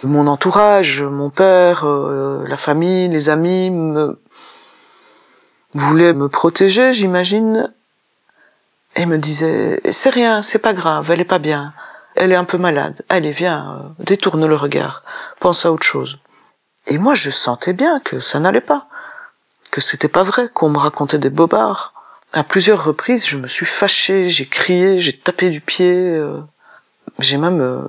mon 0.02 0.26
entourage, 0.26 1.02
mon 1.02 1.30
père, 1.30 1.86
euh, 1.86 2.44
la 2.46 2.56
famille, 2.56 3.08
les 3.08 3.30
amis 3.30 3.70
me 3.70 4.18
voulaient 5.76 6.12
me 6.12 6.28
protéger, 6.28 6.92
j'imagine, 6.92 7.72
et 8.96 9.06
me 9.06 9.18
disaient 9.18 9.80
c'est 9.90 10.10
rien, 10.10 10.42
c'est 10.42 10.58
pas 10.58 10.72
grave, 10.72 11.10
elle 11.10 11.20
est 11.20 11.24
pas 11.24 11.38
bien, 11.38 11.72
elle 12.14 12.32
est 12.32 12.36
un 12.36 12.44
peu 12.44 12.58
malade, 12.58 13.02
allez 13.08 13.30
viens, 13.30 13.80
euh, 13.80 14.04
détourne 14.04 14.46
le 14.46 14.56
regard, 14.56 15.02
pense 15.40 15.66
à 15.66 15.72
autre 15.72 15.86
chose. 15.86 16.18
Et 16.86 16.98
moi 16.98 17.14
je 17.14 17.30
sentais 17.30 17.72
bien 17.72 18.00
que 18.00 18.20
ça 18.20 18.38
n'allait 18.38 18.60
pas, 18.60 18.86
que 19.70 19.80
c'était 19.80 20.08
pas 20.08 20.22
vrai, 20.22 20.48
qu'on 20.52 20.70
me 20.70 20.78
racontait 20.78 21.18
des 21.18 21.30
bobards. 21.30 21.92
À 22.32 22.42
plusieurs 22.42 22.84
reprises, 22.84 23.26
je 23.28 23.36
me 23.36 23.48
suis 23.48 23.66
fâchée, 23.66 24.28
j'ai 24.28 24.46
crié, 24.46 24.98
j'ai 24.98 25.16
tapé 25.16 25.50
du 25.50 25.60
pied, 25.60 25.92
euh, 25.92 26.40
j'ai 27.18 27.36
même 27.36 27.88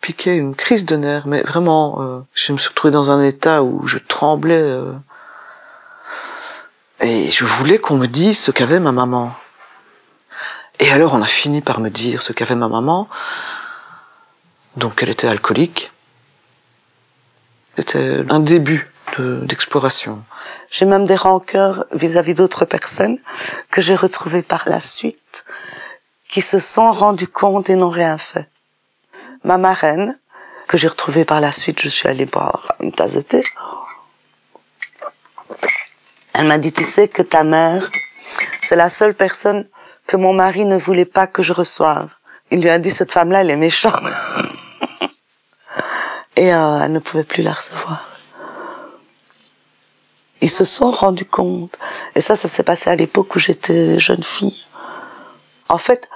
piqué 0.00 0.34
une 0.34 0.54
crise 0.54 0.86
de 0.86 0.96
nerfs, 0.96 1.26
mais 1.26 1.42
vraiment, 1.42 2.00
euh, 2.00 2.20
je 2.34 2.52
me 2.52 2.58
suis 2.58 2.68
retrouvée 2.68 2.92
dans 2.92 3.10
un 3.10 3.22
état 3.22 3.62
où 3.62 3.86
je 3.86 3.98
tremblais. 3.98 4.78
Et 7.02 7.30
je 7.30 7.44
voulais 7.44 7.78
qu'on 7.78 7.96
me 7.96 8.06
dise 8.06 8.38
ce 8.38 8.50
qu'avait 8.50 8.80
ma 8.80 8.92
maman. 8.92 9.34
Et 10.78 10.90
alors 10.90 11.14
on 11.14 11.22
a 11.22 11.26
fini 11.26 11.60
par 11.60 11.80
me 11.80 11.90
dire 11.90 12.22
ce 12.22 12.32
qu'avait 12.32 12.54
ma 12.54 12.68
maman. 12.68 13.06
Donc 14.76 15.02
elle 15.02 15.10
était 15.10 15.28
alcoolique. 15.28 15.92
C'était 17.76 18.24
un 18.28 18.40
début 18.40 18.88
d'exploration. 19.18 20.22
j'ai 20.70 20.86
même 20.86 21.04
des 21.04 21.16
rancœurs 21.16 21.84
vis-à-vis 21.92 22.32
d'autres 22.32 22.64
personnes 22.64 23.18
que 23.70 23.82
j'ai 23.82 23.94
retrouvées 23.94 24.42
par 24.42 24.66
la 24.66 24.80
suite, 24.80 25.44
qui 26.30 26.40
se 26.40 26.58
sont 26.58 26.90
rendues 26.92 27.26
compte 27.26 27.68
et 27.68 27.76
n'ont 27.76 27.90
rien 27.90 28.16
fait 28.16 28.48
ma 29.44 29.58
marraine, 29.58 30.18
que 30.68 30.78
j'ai 30.78 30.88
retrouvée 30.88 31.24
par 31.24 31.40
la 31.40 31.52
suite, 31.52 31.80
je 31.80 31.88
suis 31.88 32.08
allée 32.08 32.26
boire 32.26 32.72
une 32.80 32.92
tasse 32.92 33.14
de 33.14 33.20
thé. 33.20 33.44
Elle 36.34 36.46
m'a 36.46 36.58
dit, 36.58 36.72
tu 36.72 36.84
sais 36.84 37.08
que 37.08 37.22
ta 37.22 37.44
mère, 37.44 37.90
c'est 38.62 38.76
la 38.76 38.88
seule 38.88 39.14
personne 39.14 39.66
que 40.06 40.16
mon 40.16 40.32
mari 40.32 40.64
ne 40.64 40.76
voulait 40.76 41.04
pas 41.04 41.26
que 41.26 41.42
je 41.42 41.52
reçoive. 41.52 42.14
Il 42.50 42.62
lui 42.62 42.68
a 42.68 42.78
dit, 42.78 42.90
cette 42.90 43.12
femme-là, 43.12 43.42
elle 43.42 43.50
est 43.50 43.56
méchante. 43.56 44.00
Et 46.36 46.52
euh, 46.52 46.80
elle 46.82 46.92
ne 46.92 46.98
pouvait 46.98 47.24
plus 47.24 47.42
la 47.42 47.52
recevoir. 47.52 48.08
Ils 50.40 50.50
se 50.50 50.64
sont 50.64 50.90
rendus 50.90 51.24
compte. 51.24 51.78
Et 52.14 52.20
ça, 52.20 52.34
ça 52.34 52.48
s'est 52.48 52.62
passé 52.62 52.90
à 52.90 52.96
l'époque 52.96 53.36
où 53.36 53.38
j'étais 53.38 54.00
jeune 54.00 54.22
fille. 54.22 54.64
En 55.68 55.78
fait, 55.78 56.08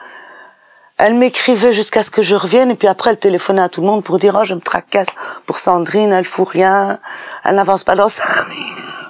elle 0.98 1.14
m'écrivait 1.14 1.74
jusqu'à 1.74 2.02
ce 2.02 2.10
que 2.10 2.22
je 2.22 2.34
revienne 2.34 2.70
et 2.70 2.74
puis 2.74 2.88
après 2.88 3.10
elle 3.10 3.18
téléphonait 3.18 3.62
à 3.62 3.68
tout 3.68 3.82
le 3.82 3.86
monde 3.86 4.02
pour 4.02 4.18
dire 4.18 4.36
oh 4.40 4.44
je 4.44 4.54
me 4.54 4.60
tracasse 4.60 5.10
pour 5.44 5.58
Sandrine, 5.58 6.12
elle 6.12 6.24
fout 6.24 6.48
rien, 6.48 6.98
elle 7.44 7.56
n'avance 7.56 7.84
pas 7.84 7.94
dans 7.94 8.08
sa 8.08 8.24
vie. 8.24 9.05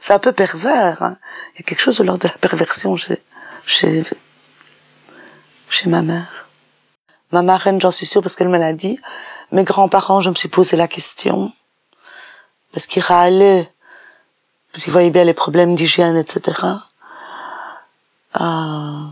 C'est 0.00 0.12
un 0.12 0.18
peu 0.18 0.32
pervers. 0.32 1.02
Hein. 1.02 1.16
Il 1.54 1.58
y 1.58 1.60
a 1.60 1.62
quelque 1.64 1.80
chose 1.80 1.98
de 1.98 2.04
l'ordre 2.04 2.22
de 2.22 2.28
la 2.28 2.38
perversion 2.38 2.96
chez, 2.96 3.22
chez, 3.66 4.04
chez 5.68 5.88
ma 5.88 6.02
mère. 6.02 6.48
Ma 7.32 7.42
marraine, 7.42 7.80
j'en 7.80 7.90
suis 7.90 8.06
sûre 8.06 8.22
parce 8.22 8.36
qu'elle 8.36 8.48
me 8.48 8.58
l'a 8.58 8.72
dit. 8.72 8.98
Mes 9.52 9.64
grands-parents, 9.64 10.20
je 10.20 10.30
me 10.30 10.34
suis 10.34 10.48
posé 10.48 10.76
la 10.76 10.88
question. 10.88 11.52
Parce 12.72 12.86
qu'ils 12.86 13.02
râlaient. 13.02 13.68
Parce 14.72 14.84
qu'ils 14.84 14.92
voyaient 14.92 15.10
bien 15.10 15.24
les 15.24 15.34
problèmes 15.34 15.74
d'hygiène, 15.74 16.16
etc. 16.16 16.62
Euh, 18.40 19.06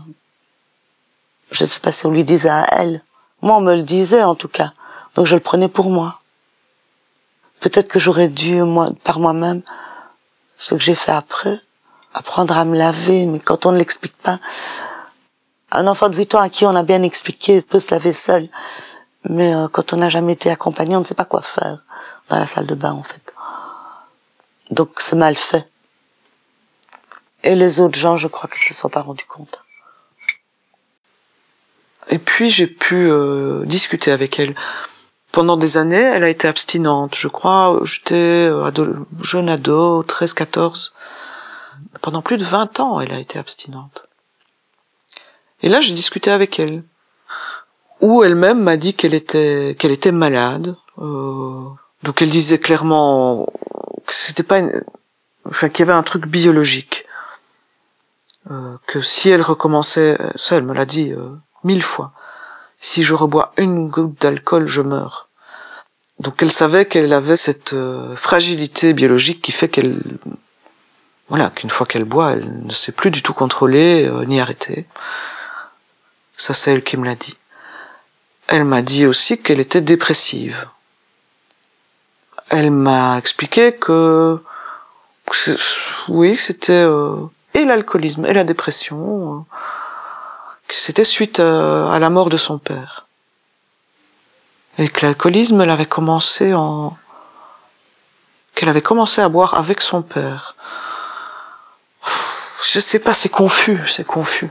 je 1.51 1.63
ne 1.63 1.69
sais 1.69 1.79
pas 1.79 1.91
si 1.91 2.05
on 2.05 2.11
lui 2.11 2.23
disait 2.23 2.49
à 2.49 2.65
elle. 2.71 3.01
Moi, 3.41 3.57
on 3.57 3.61
me 3.61 3.75
le 3.75 3.83
disait 3.83 4.23
en 4.23 4.35
tout 4.35 4.47
cas. 4.47 4.71
Donc 5.15 5.25
je 5.25 5.35
le 5.35 5.41
prenais 5.41 5.67
pour 5.67 5.89
moi. 5.89 6.19
Peut-être 7.59 7.87
que 7.87 7.99
j'aurais 7.99 8.27
dû, 8.27 8.61
moi, 8.63 8.89
par 9.03 9.19
moi-même, 9.19 9.61
ce 10.57 10.75
que 10.75 10.81
j'ai 10.81 10.95
fait 10.95 11.11
après, 11.11 11.59
apprendre 12.13 12.57
à 12.57 12.65
me 12.65 12.77
laver, 12.77 13.25
mais 13.25 13.39
quand 13.39 13.65
on 13.65 13.71
ne 13.71 13.77
l'explique 13.77 14.17
pas, 14.17 14.39
un 15.71 15.87
enfant 15.87 16.09
de 16.09 16.15
8 16.15 16.35
ans 16.35 16.41
à 16.41 16.49
qui 16.49 16.65
on 16.65 16.75
a 16.75 16.83
bien 16.83 17.03
expliqué 17.03 17.61
peut 17.61 17.79
se 17.79 17.93
laver 17.93 18.13
seul, 18.13 18.49
mais 19.27 19.53
euh, 19.53 19.67
quand 19.67 19.93
on 19.93 19.97
n'a 19.97 20.09
jamais 20.09 20.33
été 20.33 20.49
accompagné, 20.49 20.95
on 20.95 21.01
ne 21.01 21.05
sait 21.05 21.15
pas 21.15 21.25
quoi 21.25 21.41
faire 21.41 21.83
dans 22.29 22.39
la 22.39 22.45
salle 22.45 22.67
de 22.67 22.75
bain 22.75 22.93
en 22.93 23.03
fait. 23.03 23.33
Donc 24.71 24.99
c'est 24.99 25.15
mal 25.15 25.35
fait. 25.35 25.69
Et 27.43 27.55
les 27.55 27.79
autres 27.79 27.97
gens, 27.97 28.17
je 28.17 28.27
crois 28.27 28.49
qu'ils 28.49 28.61
se 28.61 28.73
sont 28.73 28.89
pas 28.89 29.01
rendus 29.01 29.25
compte. 29.25 29.61
Et 32.09 32.19
puis 32.19 32.49
j'ai 32.49 32.67
pu 32.67 33.07
euh, 33.09 33.65
discuter 33.65 34.11
avec 34.11 34.39
elle. 34.39 34.55
Pendant 35.35 35.57
des 35.57 35.77
années, 35.77 35.97
elle 35.97 36.23
a 36.23 36.29
été 36.29 36.47
abstinente. 36.47 37.13
Je 37.15 37.27
crois, 37.27 37.81
j'étais 37.83 38.47
euh, 38.49 38.71
jeune 39.19 39.49
ado, 39.49 40.01
13, 40.01 40.33
14. 40.33 40.93
Pendant 42.01 42.21
plus 42.21 42.37
de 42.37 42.45
20 42.45 42.79
ans, 42.79 43.01
elle 43.01 43.11
a 43.11 43.19
été 43.19 43.37
abstinente. 43.37 44.07
Et 45.61 45.67
là, 45.67 45.81
j'ai 45.81 45.93
discuté 45.93 46.31
avec 46.31 46.57
elle. 46.57 46.85
Où 47.99 48.23
elle-même 48.23 48.61
m'a 48.61 48.77
dit 48.77 48.93
qu'elle 48.93 49.13
était, 49.13 49.75
qu'elle 49.77 49.91
était 49.91 50.13
malade. 50.13 50.77
Euh, 50.99 51.67
donc 52.03 52.21
elle 52.21 52.29
disait 52.29 52.59
clairement 52.59 53.45
que 54.07 54.13
c'était 54.13 54.43
pas 54.43 54.59
une, 54.59 54.83
enfin, 55.43 55.67
qu'il 55.67 55.85
y 55.85 55.89
avait 55.89 55.97
un 55.97 56.03
truc 56.03 56.27
biologique. 56.27 57.05
Euh, 58.51 58.77
que 58.87 59.01
si 59.01 59.29
elle 59.29 59.41
recommençait, 59.41 60.17
ça 60.35 60.55
elle 60.55 60.63
me 60.63 60.73
l'a 60.73 60.85
dit, 60.85 61.11
euh, 61.11 61.35
mille 61.65 61.83
fois. 61.83 62.13
Si 62.79 63.03
je 63.03 63.15
rebois 63.15 63.51
une 63.57 63.87
goutte 63.87 64.21
d'alcool, 64.21 64.67
je 64.67 64.81
meurs. 64.81 65.24
Donc 66.19 66.41
elle 66.41 66.51
savait 66.51 66.85
qu'elle 66.85 67.11
avait 67.11 67.37
cette 67.37 67.73
euh, 67.73 68.15
fragilité 68.15 68.93
biologique 68.93 69.41
qui 69.41 69.51
fait 69.51 69.67
qu'elle, 69.67 70.01
voilà, 71.27 71.49
qu'une 71.49 71.69
fois 71.69 71.85
qu'elle 71.85 72.05
boit, 72.05 72.31
elle 72.31 72.65
ne 72.65 72.71
sait 72.71 72.93
plus 72.93 73.11
du 73.11 73.21
tout 73.21 73.33
contrôler 73.33 74.05
euh, 74.05 74.23
ni 74.25 74.39
arrêter. 74.39 74.85
Ça, 76.37 76.53
c'est 76.53 76.71
elle 76.71 76.83
qui 76.83 76.97
me 76.97 77.05
l'a 77.05 77.15
dit. 77.15 77.37
Elle 78.47 78.63
m'a 78.63 78.81
dit 78.81 79.05
aussi 79.05 79.41
qu'elle 79.41 79.59
était 79.59 79.81
dépressive. 79.81 80.67
Elle 82.49 82.71
m'a 82.71 83.17
expliqué 83.17 83.73
que, 83.75 84.39
oui, 86.07 86.37
c'était 86.37 86.73
euh, 86.73 87.25
et 87.53 87.65
l'alcoolisme 87.65 88.25
et 88.25 88.33
la 88.33 88.43
dépression 88.43 89.45
c'était 90.69 91.05
suite 91.05 91.39
à 91.39 91.97
la 91.99 92.09
mort 92.09 92.29
de 92.29 92.37
son 92.37 92.57
père. 92.57 93.07
Et 94.77 94.89
que 94.89 95.05
l'alcoolisme, 95.05 95.61
elle 95.61 95.69
avait 95.69 95.85
commencé 95.85 96.53
en... 96.53 96.97
qu'elle 98.55 98.69
avait 98.69 98.81
commencé 98.81 99.21
à 99.21 99.29
boire 99.29 99.53
avec 99.53 99.81
son 99.81 100.01
père. 100.01 100.55
Je 102.73 102.79
sais 102.79 102.99
pas, 102.99 103.13
c'est 103.13 103.29
confus, 103.29 103.79
c'est 103.87 104.05
confus. 104.05 104.49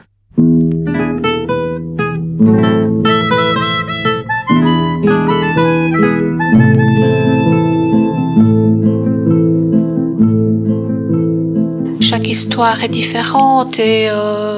Chaque 12.01 12.27
histoire 12.27 12.83
est 12.83 12.89
différente 12.89 13.79
et 13.79 14.09
euh 14.11 14.55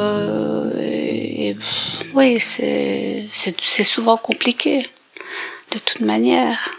oui, 2.14 2.40
c'est 2.40 3.84
souvent 3.84 4.16
compliqué, 4.16 4.86
de 5.72 5.78
toute 5.78 6.00
manière. 6.00 6.70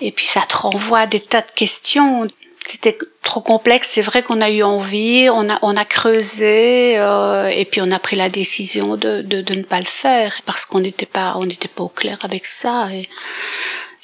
Et 0.00 0.12
puis 0.12 0.26
ça 0.26 0.42
te 0.42 0.56
renvoie 0.56 1.00
à 1.00 1.06
des 1.06 1.20
tas 1.20 1.40
de 1.40 1.50
questions. 1.54 2.28
C'était 2.66 2.98
trop 3.22 3.40
complexe. 3.40 3.88
C'est 3.88 4.02
vrai 4.02 4.22
qu'on 4.22 4.40
a 4.40 4.50
eu 4.50 4.62
envie, 4.62 5.28
on 5.30 5.48
a, 5.48 5.58
on 5.62 5.76
a 5.76 5.84
creusé, 5.84 6.98
euh, 6.98 7.48
et 7.48 7.64
puis 7.64 7.80
on 7.80 7.90
a 7.90 7.98
pris 7.98 8.16
la 8.16 8.28
décision 8.28 8.96
de, 8.96 9.22
de, 9.22 9.40
de 9.40 9.54
ne 9.54 9.62
pas 9.62 9.80
le 9.80 9.86
faire 9.86 10.42
parce 10.44 10.64
qu'on 10.64 10.80
n'était 10.80 11.06
pas, 11.06 11.34
on 11.36 11.46
n'était 11.46 11.68
pas 11.68 11.84
au 11.84 11.88
clair 11.88 12.18
avec 12.22 12.46
ça. 12.46 12.88
Et, 12.92 13.08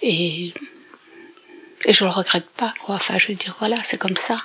et, 0.03 0.55
et 1.85 1.93
je 1.93 2.05
le 2.05 2.11
regrette 2.11 2.49
pas, 2.57 2.73
quoi. 2.85 2.95
Enfin, 2.95 3.19
je 3.19 3.29
veux 3.29 3.35
dire, 3.35 3.55
voilà, 3.59 3.77
c'est 3.83 3.99
comme 3.99 4.17
ça. 4.17 4.43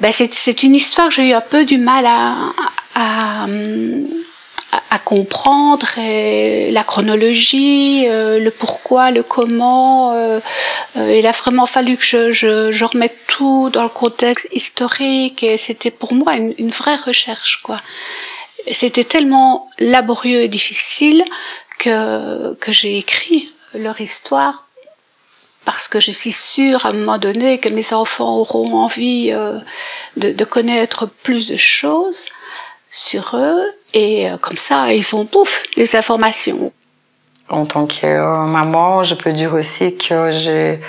Ben 0.00 0.12
c'est, 0.12 0.62
une 0.62 0.74
histoire 0.74 1.08
que 1.08 1.14
j'ai 1.14 1.30
eu 1.30 1.32
un 1.32 1.40
peu 1.40 1.64
du 1.64 1.78
mal 1.78 2.06
à, 2.06 2.34
à, 2.94 3.46
à 4.90 4.98
comprendre 4.98 5.86
la 5.96 6.84
chronologie, 6.84 8.06
euh, 8.08 8.38
le 8.38 8.50
pourquoi, 8.50 9.10
le 9.10 9.22
comment. 9.22 10.12
Euh, 10.12 10.40
euh, 10.96 11.16
il 11.16 11.26
a 11.26 11.32
vraiment 11.32 11.66
fallu 11.66 11.96
que 11.96 12.04
je, 12.04 12.32
je, 12.32 12.72
je, 12.72 12.84
remette 12.84 13.16
tout 13.26 13.70
dans 13.70 13.82
le 13.82 13.88
contexte 13.88 14.48
historique 14.52 15.42
et 15.42 15.56
c'était 15.56 15.90
pour 15.90 16.12
moi 16.14 16.36
une, 16.36 16.54
une 16.58 16.70
vraie 16.70 16.96
recherche 16.96 17.60
quoi. 17.62 17.80
C'était 18.70 19.04
tellement 19.04 19.70
laborieux 19.78 20.42
et 20.42 20.48
difficile 20.48 21.24
que, 21.78 22.54
que 22.54 22.72
j'ai 22.72 22.98
écrit 22.98 23.50
leur 23.74 24.00
histoire 24.00 24.67
parce 25.70 25.86
que 25.86 26.00
je 26.00 26.12
suis 26.12 26.32
sûre 26.32 26.86
à 26.86 26.88
un 26.88 26.92
moment 26.94 27.18
donné 27.18 27.58
que 27.58 27.68
mes 27.68 27.92
enfants 27.92 28.38
auront 28.38 28.72
envie 28.74 29.32
euh, 29.34 29.58
de, 30.16 30.32
de, 30.32 30.44
connaître 30.46 31.04
plus 31.04 31.46
de 31.46 31.58
choses 31.58 32.30
sur 32.88 33.32
eux 33.34 33.62
et 33.92 34.30
euh, 34.30 34.38
comme 34.38 34.56
ça 34.56 34.94
ils 34.94 35.14
ont 35.14 35.26
pouf 35.26 35.64
les 35.76 35.94
informations. 35.94 36.72
En 37.50 37.66
tant 37.66 37.86
que 37.86 38.06
euh, 38.06 38.46
maman, 38.46 39.04
je 39.04 39.14
peux 39.14 39.30
dire 39.30 39.52
aussi 39.52 39.94
que 39.94 40.30
j'ai 40.30 40.80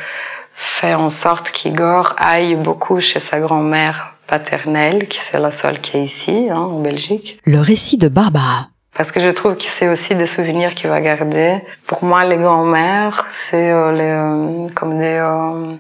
fait 0.56 0.94
en 0.94 1.10
sorte 1.10 1.52
qu'Igor 1.52 2.16
aille 2.18 2.56
beaucoup 2.56 3.02
chez 3.02 3.20
sa 3.20 3.42
grand-mère 3.42 4.14
paternelle, 4.28 5.10
qui 5.10 5.20
c'est 5.20 5.40
la 5.40 5.52
seule 5.52 5.82
qui 5.82 5.98
est 5.98 6.04
ici, 6.04 6.48
hein, 6.50 6.56
en 6.56 6.80
Belgique. 6.80 7.38
Le 7.44 7.60
récit 7.60 7.98
de 7.98 8.08
Barbara. 8.08 8.70
Parce 8.96 9.12
que 9.12 9.20
je 9.20 9.30
trouve 9.30 9.56
que 9.56 9.64
c'est 9.64 9.88
aussi 9.88 10.16
des 10.16 10.26
souvenirs 10.26 10.76
qu'il 10.76 10.90
va 10.90 11.00
garder. 11.00 11.58
Pour 11.86 12.04
moi, 12.04 12.26
les 12.26 12.38
grands-mères, 12.38 13.26
c'est 13.30 13.72
euh, 13.72 13.96
euh, 13.96 14.68
comme 14.76 14.98
des... 14.98 15.18
Euh, 15.22 15.76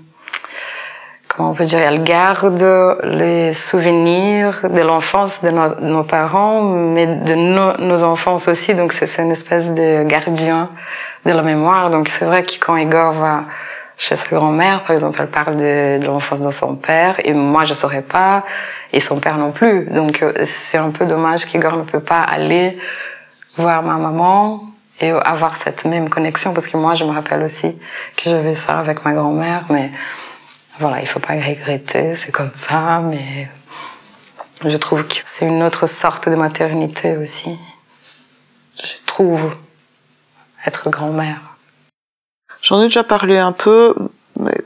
comment 1.28 1.52
on 1.52 1.54
peut 1.54 1.66
dire 1.66 1.80
Elles 1.80 2.04
gardent 2.04 2.98
les 3.04 3.54
souvenirs 3.54 4.62
de 4.70 4.82
l'enfance 4.82 5.44
de 5.44 5.50
nos, 5.50 6.04
parents, 6.04 6.62
mais 6.62 7.08
de 7.08 7.36
nos 7.36 8.04
enfances 8.04 8.48
aussi. 8.48 8.74
Donc 8.76 8.94
c'est 8.94 9.22
une 9.22 9.32
espèce 9.32 9.74
de 9.74 10.04
gardien 10.04 10.70
de 11.26 11.32
la 11.32 11.42
mémoire. 11.42 11.90
Donc 11.90 12.08
c'est 12.10 12.26
vrai 12.26 12.44
que 12.44 12.54
quand 12.60 12.78
Igor 12.78 13.14
va 13.14 13.44
chez 14.00 14.16
sa 14.16 14.28
grand-mère, 14.30 14.84
par 14.84 14.92
exemple, 14.92 15.20
elle 15.22 15.30
parle 15.30 15.58
de, 15.58 16.00
l'enfance 16.06 16.42
de 16.42 16.52
son 16.52 16.78
père, 16.78 17.20
et 17.26 17.34
moi 17.34 17.66
je 17.66 17.74
saurais 17.74 18.02
pas, 18.02 18.46
et 18.94 19.02
son 19.02 19.20
père 19.20 19.38
non 19.38 19.52
plus. 19.52 19.86
Donc 19.92 20.24
c'est 20.46 20.78
un 20.78 20.90
peu 20.90 21.06
dommage 21.06 21.46
qu'Igor 21.46 21.76
ne 21.76 21.84
peut 21.84 22.00
pas 22.00 22.22
aller 22.22 22.78
voir 23.58 23.84
ma 23.84 23.98
maman 23.98 24.64
et 25.02 25.12
avoir 25.12 25.58
cette 25.58 25.84
même 25.84 26.10
connexion 26.10 26.54
parce 26.54 26.68
que 26.68 26.78
moi 26.78 26.94
je 26.96 27.04
me 27.04 27.12
rappelle 27.12 27.42
aussi 27.42 27.78
que 28.16 28.30
j'avais 28.30 28.56
ça 28.56 28.80
avec 28.80 29.04
ma 29.06 29.14
grand-mère 29.14 29.66
mais 29.70 29.92
voilà 30.78 31.00
il 31.02 31.08
faut 31.08 31.20
pas 31.20 31.34
regretter 31.34 32.16
c'est 32.16 32.32
comme 32.32 32.54
ça 32.54 33.00
mais 33.00 33.50
je 34.64 34.76
trouve 34.78 35.04
que 35.06 35.16
c'est 35.24 35.46
une 35.46 35.64
autre 35.64 35.88
sorte 35.88 36.28
de 36.28 36.36
maternité 36.36 37.18
aussi 37.18 37.58
je 38.82 39.02
trouve 39.06 39.56
être 40.66 40.90
grand-mère 40.90 41.49
j'en 42.62 42.82
ai 42.82 42.86
déjà 42.86 43.04
parlé 43.04 43.38
un 43.38 43.52
peu 43.52 43.94
mais 44.40 44.64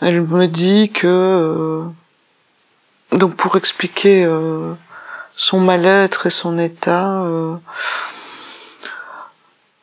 elle 0.00 0.22
me 0.22 0.46
dit 0.46 0.90
que 0.90 1.06
euh, 1.06 1.82
donc 3.18 3.34
pour 3.34 3.56
expliquer 3.56 4.24
euh, 4.24 4.74
son 5.34 5.60
mal-être 5.60 6.26
et 6.26 6.30
son 6.30 6.58
état, 6.58 7.22
euh, 7.22 7.56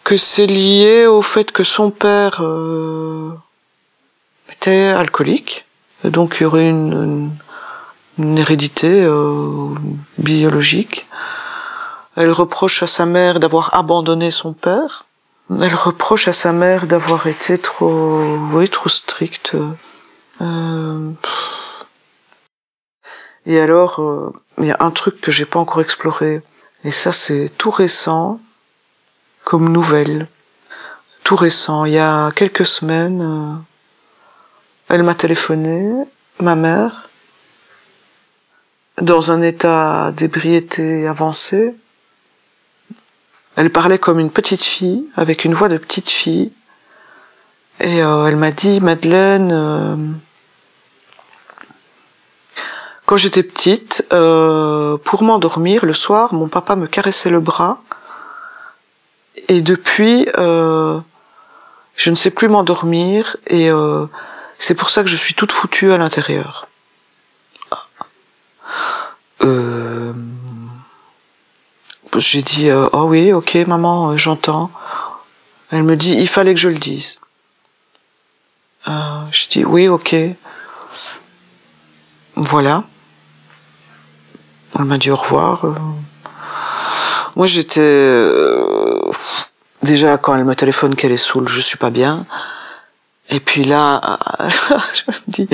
que 0.04 0.16
c'est 0.16 0.46
lié 0.46 1.06
au 1.06 1.22
fait 1.22 1.52
que 1.52 1.64
son 1.64 1.90
père 1.92 2.44
était 4.52 4.88
alcoolique, 4.88 5.66
et 6.04 6.12
donc 6.12 6.38
il 6.40 6.44
y 6.44 6.46
aurait 6.46 6.70
une, 6.70 7.32
hérédité 8.20 9.06
biologique. 10.20 11.08
Elle 12.16 12.32
reproche 12.32 12.84
à 12.84 12.88
sa 12.88 13.06
mère 13.06 13.40
d'avoir 13.40 13.74
abandonné 13.74 14.30
son 14.30 14.54
père. 14.54 15.05
Elle 15.50 15.76
reproche 15.76 16.28
à 16.28 16.34
sa 16.34 16.54
mère 16.54 16.88
d'avoir 16.88 17.28
été 17.28 17.58
trop, 17.60 18.38
oui, 18.52 18.68
trop 18.68 18.90
stricte. 18.90 19.56
Euh, 20.42 21.12
et 23.46 23.60
alors, 23.60 24.02
euh, 24.02 24.34
il 24.58 24.66
y 24.66 24.72
a 24.72 24.78
un 24.80 24.90
truc 24.90 25.22
que 25.22 25.32
j'ai 25.32 25.46
pas 25.46 25.60
encore 25.60 25.82
exploré, 25.82 26.42
et 26.84 26.92
ça 26.92 27.12
c'est 27.14 27.52
tout 27.58 27.70
récent 27.70 28.40
comme 29.44 29.72
nouvelle. 29.72 30.28
Tout 31.24 31.36
récent, 31.36 31.86
il 31.86 31.94
y 31.94 32.00
a 32.00 32.32
quelques 32.32 32.66
semaines, 32.66 33.22
euh, 33.22 33.56
elle 34.90 35.04
m'a 35.04 35.14
téléphoné, 35.14 36.06
ma 36.40 36.56
mère, 36.56 37.10
dans 39.00 39.32
un 39.32 39.44
état 39.44 40.12
d'ébriété 40.12 41.08
avancé. 41.08 41.76
Elle 43.56 43.70
parlait 43.70 44.00
comme 44.00 44.20
une 44.20 44.32
petite 44.32 44.64
fille, 44.64 45.06
avec 45.16 45.46
une 45.46 45.54
voix 45.54 45.70
de 45.70 45.78
petite 45.78 46.10
fille. 46.10 46.52
Et 47.80 48.04
euh, 48.04 48.28
elle 48.28 48.36
m'a 48.36 48.52
dit, 48.52 48.80
Madeleine, 48.82 49.52
euh, 49.54 49.96
quand 53.06 53.18
j'étais 53.18 53.44
petite, 53.44 54.06
euh, 54.12 54.98
pour 54.98 55.24
m'endormir 55.24 55.86
le 55.86 55.94
soir, 55.94 56.34
mon 56.34 56.50
papa 56.50 56.76
me 56.76 56.88
caressait 56.88 57.30
le 57.30 57.40
bras. 57.40 57.82
Et 59.48 59.62
depuis, 59.62 60.28
euh, 60.38 61.00
je 61.96 62.10
ne 62.10 62.16
sais 62.16 62.32
plus 62.32 62.50
m'endormir 62.50 63.38
et 63.48 63.70
c'est 64.60 64.74
pour 64.74 64.90
ça 64.90 65.04
que 65.04 65.10
je 65.10 65.16
suis 65.16 65.34
toute 65.34 65.52
foutue 65.52 65.92
à 65.92 65.98
l'intérieur. 65.98 66.68
J'ai 72.18 72.42
dit 72.42 72.70
euh, 72.70 72.88
oh 72.94 73.04
oui, 73.04 73.34
ok 73.34 73.56
maman, 73.68 74.12
euh, 74.12 74.18
j'entends. 74.18 74.72
Elle 75.72 75.84
me 75.84 75.96
dit 75.96 76.14
il 76.14 76.28
fallait 76.28 76.54
que 76.54 76.60
je 76.60 76.70
le 76.70 76.78
dise. 76.78 77.20
je 78.88 79.48
dis 79.50 79.66
oui, 79.66 79.88
ok. 79.88 80.16
Voilà. 82.36 82.84
Elle 84.78 84.86
m'a 84.86 84.98
dit 84.98 85.10
au 85.10 85.16
revoir. 85.16 85.66
Euh. 85.66 85.74
Moi, 87.36 87.48
j'étais 87.48 87.80
euh, 87.82 89.02
déjà 89.84 90.18
quand 90.18 90.36
elle 90.36 90.46
me 90.46 90.56
téléphone 90.56 90.96
qu'elle 90.96 91.12
est 91.12 91.18
saoule, 91.18 91.48
je 91.48 91.60
suis 91.60 91.78
pas 91.78 91.90
bien. 91.90 92.26
Et 93.30 93.40
puis 93.40 93.64
là, 93.64 94.20
je 94.48 95.12
me 95.12 95.18
dis 95.28 95.50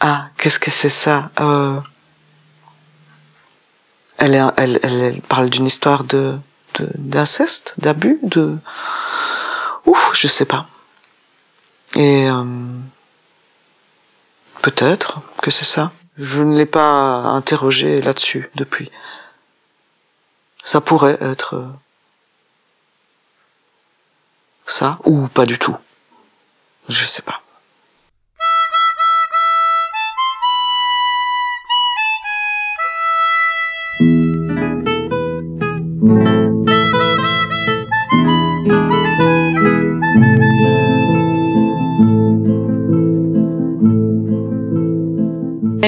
ah 0.00 0.26
qu'est-ce 0.36 0.58
que 0.58 0.70
c'est 0.70 0.88
ça 0.88 1.30
euh... 1.40 1.78
elle, 4.22 4.52
elle, 4.56 4.80
elle, 4.82 5.20
parle 5.22 5.50
d'une 5.50 5.66
histoire 5.66 6.04
de 6.04 6.38
d'inceste, 6.78 7.74
d'abus, 7.78 8.18
de 8.22 8.56
ouf, 9.84 10.12
je 10.14 10.26
sais 10.26 10.46
pas. 10.46 10.66
Et 11.96 12.30
euh... 12.30 12.44
peut-être 14.62 15.20
que 15.42 15.50
c'est 15.50 15.66
ça. 15.66 15.92
Je 16.16 16.42
ne 16.42 16.56
l'ai 16.56 16.66
pas 16.66 17.24
interrogé 17.24 18.00
là-dessus 18.00 18.50
depuis. 18.54 18.90
Ça 20.64 20.80
pourrait 20.80 21.18
être 21.20 21.56
euh, 21.56 21.68
ça 24.64 24.98
ou 25.04 25.26
pas 25.28 25.44
du 25.44 25.58
tout. 25.58 25.76
Je 26.88 27.04
sais 27.04 27.22
pas. 27.22 27.41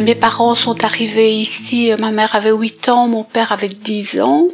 Mes 0.01 0.15
parents 0.15 0.55
sont 0.55 0.85
arrivés 0.85 1.33
ici, 1.33 1.93
ma 1.99 2.11
mère 2.11 2.35
avait 2.35 2.51
8 2.53 2.89
ans, 2.89 3.09
mon 3.09 3.25
père 3.25 3.53
avait 3.53 3.69
10 3.69 4.21
ans. 4.21 4.49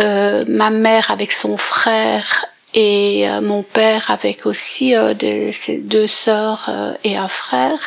Euh, 0.00 0.44
ma 0.48 0.70
mère 0.70 1.10
avec 1.10 1.32
son 1.32 1.56
frère 1.56 2.46
et 2.74 3.28
euh, 3.28 3.40
mon 3.40 3.62
père 3.62 4.10
avec 4.10 4.44
aussi 4.44 4.96
euh, 4.96 5.14
des, 5.14 5.52
deux 5.84 6.08
sœurs 6.08 6.66
euh, 6.68 6.92
et 7.04 7.16
un 7.16 7.28
frère. 7.28 7.78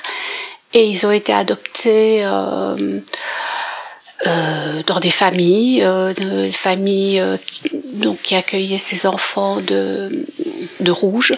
Et 0.73 0.85
ils 0.85 1.05
ont 1.05 1.11
été 1.11 1.33
adoptés 1.33 2.23
euh, 2.23 3.01
dans 4.85 4.99
des 4.99 5.09
familles, 5.09 5.85
des 6.17 6.51
familles 6.51 7.21
donc, 7.93 8.21
qui 8.21 8.35
accueillaient 8.35 8.77
ces 8.77 9.05
enfants 9.05 9.61
de, 9.61 10.25
de 10.79 10.91
rouge. 10.91 11.33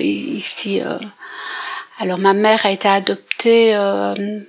ici, 0.00 0.82
alors 2.02 2.18
ma 2.18 2.32
mère 2.32 2.66
a 2.66 2.70
été 2.70 2.88
adoptée 2.88 3.74
euh, 3.74 4.40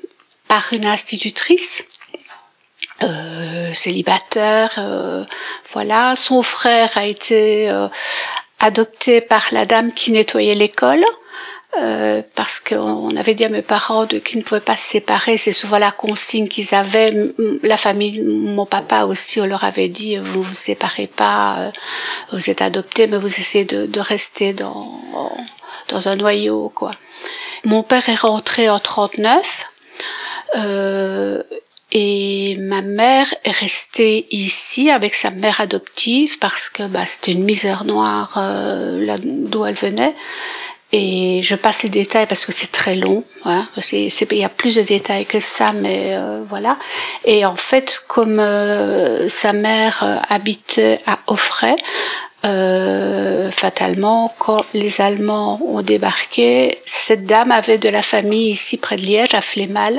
par 0.47 0.73
une 0.73 0.85
institutrice. 0.85 1.85
Euh, 3.01 3.73
célibataire, 3.73 4.75
euh, 4.77 5.23
voilà. 5.73 6.15
Son 6.15 6.41
frère 6.41 6.91
a 6.95 7.05
été 7.05 7.69
adopté 8.59 9.21
par 9.21 9.43
la 9.51 9.65
dame 9.65 9.93
qui 9.93 10.11
nettoyait 10.11 10.55
l'école. 10.55 11.03
Euh, 11.81 12.21
parce 12.35 12.59
qu'on 12.59 13.15
avait 13.15 13.33
dit 13.33 13.45
à 13.45 13.49
mes 13.49 13.63
parents 13.63 14.05
qu'ils 14.05 14.37
ne 14.37 14.43
pouvaient 14.43 14.59
pas 14.59 14.77
se 14.77 14.85
séparer. 14.85 15.37
C'est 15.37 15.51
souvent 15.51 15.79
la 15.79 15.91
consigne 15.91 16.47
qu'ils 16.47 16.75
avaient. 16.75 17.33
La 17.63 17.77
famille, 17.77 18.21
mon 18.21 18.67
papa 18.67 19.05
aussi, 19.05 19.41
on 19.41 19.47
leur 19.47 19.63
avait 19.63 19.87
dit 19.87 20.17
vous 20.17 20.43
vous 20.43 20.53
séparez 20.53 21.07
pas, 21.07 21.57
euh, 21.59 21.71
vous 22.31 22.51
êtes 22.51 22.61
adoptés, 22.61 23.07
mais 23.07 23.17
vous 23.17 23.27
essayez 23.27 23.65
de, 23.65 23.87
de 23.87 23.99
rester 23.99 24.53
dans 24.53 25.01
dans 25.89 26.07
un 26.07 26.15
noyau, 26.15 26.71
quoi. 26.73 26.91
Mon 27.63 27.83
père 27.83 28.07
est 28.09 28.15
rentré 28.15 28.69
en 28.69 28.79
39. 28.79 29.65
Euh, 30.55 31.41
et 31.95 32.57
ma 32.59 32.81
mère 32.81 33.33
est 33.43 33.51
restée 33.51 34.25
ici 34.31 34.89
avec 34.89 35.13
sa 35.13 35.29
mère 35.29 35.61
adoptive 35.61 36.39
parce 36.39 36.69
que 36.69 36.83
bah, 36.83 37.05
c'était 37.05 37.33
une 37.33 37.43
misère 37.43 37.85
noire 37.85 38.33
euh, 38.37 39.03
là 39.05 39.17
d'où 39.21 39.65
elle 39.65 39.75
venait. 39.75 40.15
Et 40.95 41.41
je 41.41 41.55
passe 41.55 41.81
les 41.81 41.89
détails 41.89 42.27
parce 42.27 42.45
que 42.45 42.51
c'est 42.51 42.71
très 42.71 42.95
long. 42.95 43.23
Hein. 43.45 43.67
Il 43.91 44.37
y 44.37 44.43
a 44.43 44.49
plus 44.49 44.75
de 44.75 44.83
détails 44.83 45.25
que 45.25 45.39
ça, 45.39 45.73
mais 45.73 46.09
euh, 46.11 46.43
voilà. 46.47 46.77
Et 47.25 47.45
en 47.45 47.55
fait, 47.55 48.03
comme 48.07 48.37
euh, 48.37 49.27
sa 49.27 49.53
mère 49.53 50.03
euh, 50.03 50.17
habitait 50.29 50.99
à 51.07 51.17
Offray, 51.25 51.75
euh, 52.45 53.49
fatalement, 53.51 54.33
quand 54.37 54.65
les 54.73 54.99
Allemands 54.99 55.61
ont 55.65 55.81
débarqué, 55.81 56.79
cette 56.85 57.25
dame 57.25 57.51
avait 57.51 57.77
de 57.77 57.87
la 57.87 58.01
famille 58.01 58.49
ici 58.49 58.75
près 58.75 58.97
de 58.97 59.01
Liège, 59.01 59.33
à 59.33 59.41
Flémal. 59.41 59.97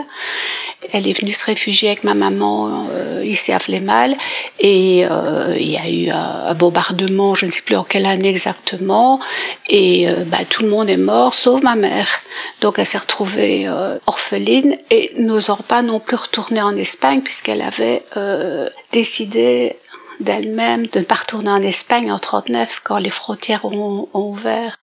Elle 0.92 1.08
est 1.08 1.18
venue 1.18 1.32
se 1.32 1.46
réfugier 1.46 1.88
avec 1.88 2.04
ma 2.04 2.12
maman 2.12 2.86
euh, 2.92 3.24
ici 3.24 3.50
à 3.50 3.58
Flémal. 3.58 4.14
Et 4.60 5.06
euh, 5.10 5.56
il 5.58 5.70
y 5.70 5.78
a 5.78 5.88
eu 5.88 6.10
un, 6.10 6.52
bombardement, 6.52 7.34
je 7.34 7.46
ne 7.46 7.50
sais 7.50 7.62
plus 7.62 7.76
en 7.76 7.84
quelle 7.84 8.04
année 8.04 8.28
exactement. 8.28 9.20
Et 9.70 10.06
bah, 10.26 10.38
tout 10.48 10.62
le 10.62 10.68
monde 10.68 10.90
est 10.90 10.98
mort, 10.98 11.32
sauf 11.32 11.62
ma 11.62 11.76
mère. 11.76 12.08
Donc 12.60 12.78
elle 12.78 12.86
s'est 12.86 12.98
retrouvée 12.98 13.66
orpheline 14.06 14.76
et 14.90 15.12
n'osant 15.16 15.56
pas 15.56 15.80
non 15.80 15.98
plus 15.98 16.16
retourner 16.16 16.60
en 16.60 16.76
Espagne 16.76 17.22
puisqu'elle 17.22 17.62
avait 17.62 18.02
décidé 18.92 19.76
d'elle-même 20.20 20.86
de 20.86 21.00
ne 21.00 21.04
pas 21.04 21.16
retourner 21.16 21.50
en 21.50 21.62
Espagne 21.62 22.12
en 22.12 22.18
39 22.18 22.80
quand 22.84 22.98
les 22.98 23.10
frontières 23.10 23.64
ont, 23.64 24.08
ouvert. 24.14 24.78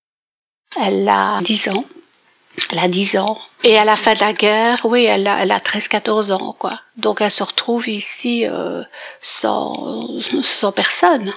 Elle 0.79 1.07
a 1.07 1.39
10 1.41 1.69
ans. 1.69 1.85
Elle 2.71 2.79
a 2.79 2.87
10 2.87 3.17
ans. 3.17 3.39
Et 3.63 3.77
à 3.77 3.85
la 3.85 3.95
fin 3.95 4.13
de 4.13 4.19
la 4.19 4.33
guerre, 4.33 4.85
oui, 4.85 5.05
elle 5.05 5.27
a, 5.27 5.41
elle 5.41 5.51
a 5.51 5.59
13-14 5.59 6.31
ans, 6.31 6.55
quoi. 6.57 6.79
Donc 6.97 7.21
elle 7.21 7.31
se 7.31 7.43
retrouve 7.43 7.87
ici 7.87 8.45
euh, 8.47 8.83
sans, 9.21 10.07
sans 10.43 10.71
personne. 10.71 11.33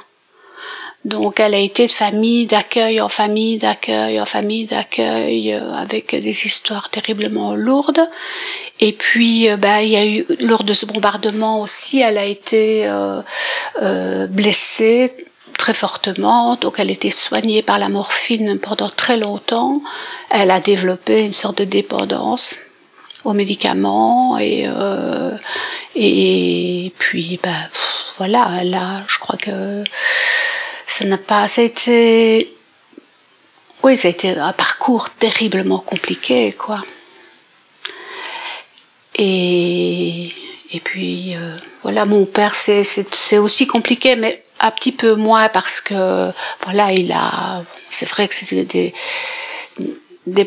Donc 1.05 1.39
elle 1.39 1.55
a 1.55 1.59
été 1.59 1.87
de 1.87 1.93
famille 1.93 2.47
d'accueil 2.47 3.01
en 3.01 3.11
famille 3.11 3.59
d'accueil 3.59 4.19
en 4.21 4.25
famille 4.25 4.65
d'accueil 4.65 5.53
euh, 5.53 5.73
avec 5.75 6.15
des 6.15 6.47
histoires 6.47 6.89
terriblement 6.89 7.55
lourdes. 7.55 8.09
Et 8.81 8.93
puis 8.93 9.49
bah, 9.59 9.83
il 9.83 9.91
y 9.91 9.97
a 9.97 10.07
eu 10.07 10.25
lors 10.41 10.65
de 10.65 10.73
ce 10.73 10.87
bombardement 10.87 11.61
aussi, 11.61 12.01
elle 12.01 12.19
a 12.19 12.25
été 12.25 12.87
euh, 12.87 13.21
euh, 13.83 14.27
blessée 14.27 15.13
très 15.59 15.75
fortement, 15.75 16.57
donc 16.57 16.75
elle 16.79 16.89
a 16.89 16.93
été 16.93 17.11
soignée 17.11 17.63
par 17.63 17.79
la 17.79 17.89
morphine 17.89 18.59
pendant 18.59 18.89
très 18.89 19.17
longtemps. 19.17 19.81
Elle 20.31 20.51
a 20.51 20.61
développé 20.61 21.25
une 21.25 21.33
sorte 21.33 21.59
de 21.59 21.65
dépendance 21.65 22.57
aux 23.25 23.33
médicaments 23.33 24.37
et 24.39 24.65
euh, 24.67 25.31
et 25.95 26.93
puis 26.99 27.41
bah 27.43 27.51
voilà, 28.19 28.63
là 28.65 29.03
je 29.07 29.19
crois 29.19 29.37
que 29.37 29.85
ça 30.95 31.05
n'a 31.07 31.19
pas, 31.19 31.49
ça 31.49 31.61
a 31.61 31.65
été, 31.65 32.55
oui, 33.83 33.97
ça 33.97 34.07
a 34.07 34.13
été 34.13 34.31
un 34.31 34.53
parcours 34.53 35.11
terriblement 35.11 35.81
compliqué, 35.81 36.53
quoi. 36.53 36.85
Et, 39.17 40.33
et 40.73 40.81
puis, 40.81 41.35
euh, 41.35 41.57
voilà, 41.83 42.05
mon 42.05 42.27
père, 42.27 42.55
c'est, 42.55 43.39
aussi 43.39 43.67
compliqué, 43.67 44.15
mais 44.15 44.45
un 44.61 44.71
petit 44.71 44.93
peu 44.93 45.17
moins 45.17 45.49
parce 45.49 45.81
que, 45.81 46.31
voilà, 46.65 46.93
il 46.93 47.11
a, 47.11 47.65
c'est 47.91 48.09
vrai 48.09 48.29
que 48.29 48.35
c'était 48.35 48.65
des, 48.65 48.95
des, 50.29 50.45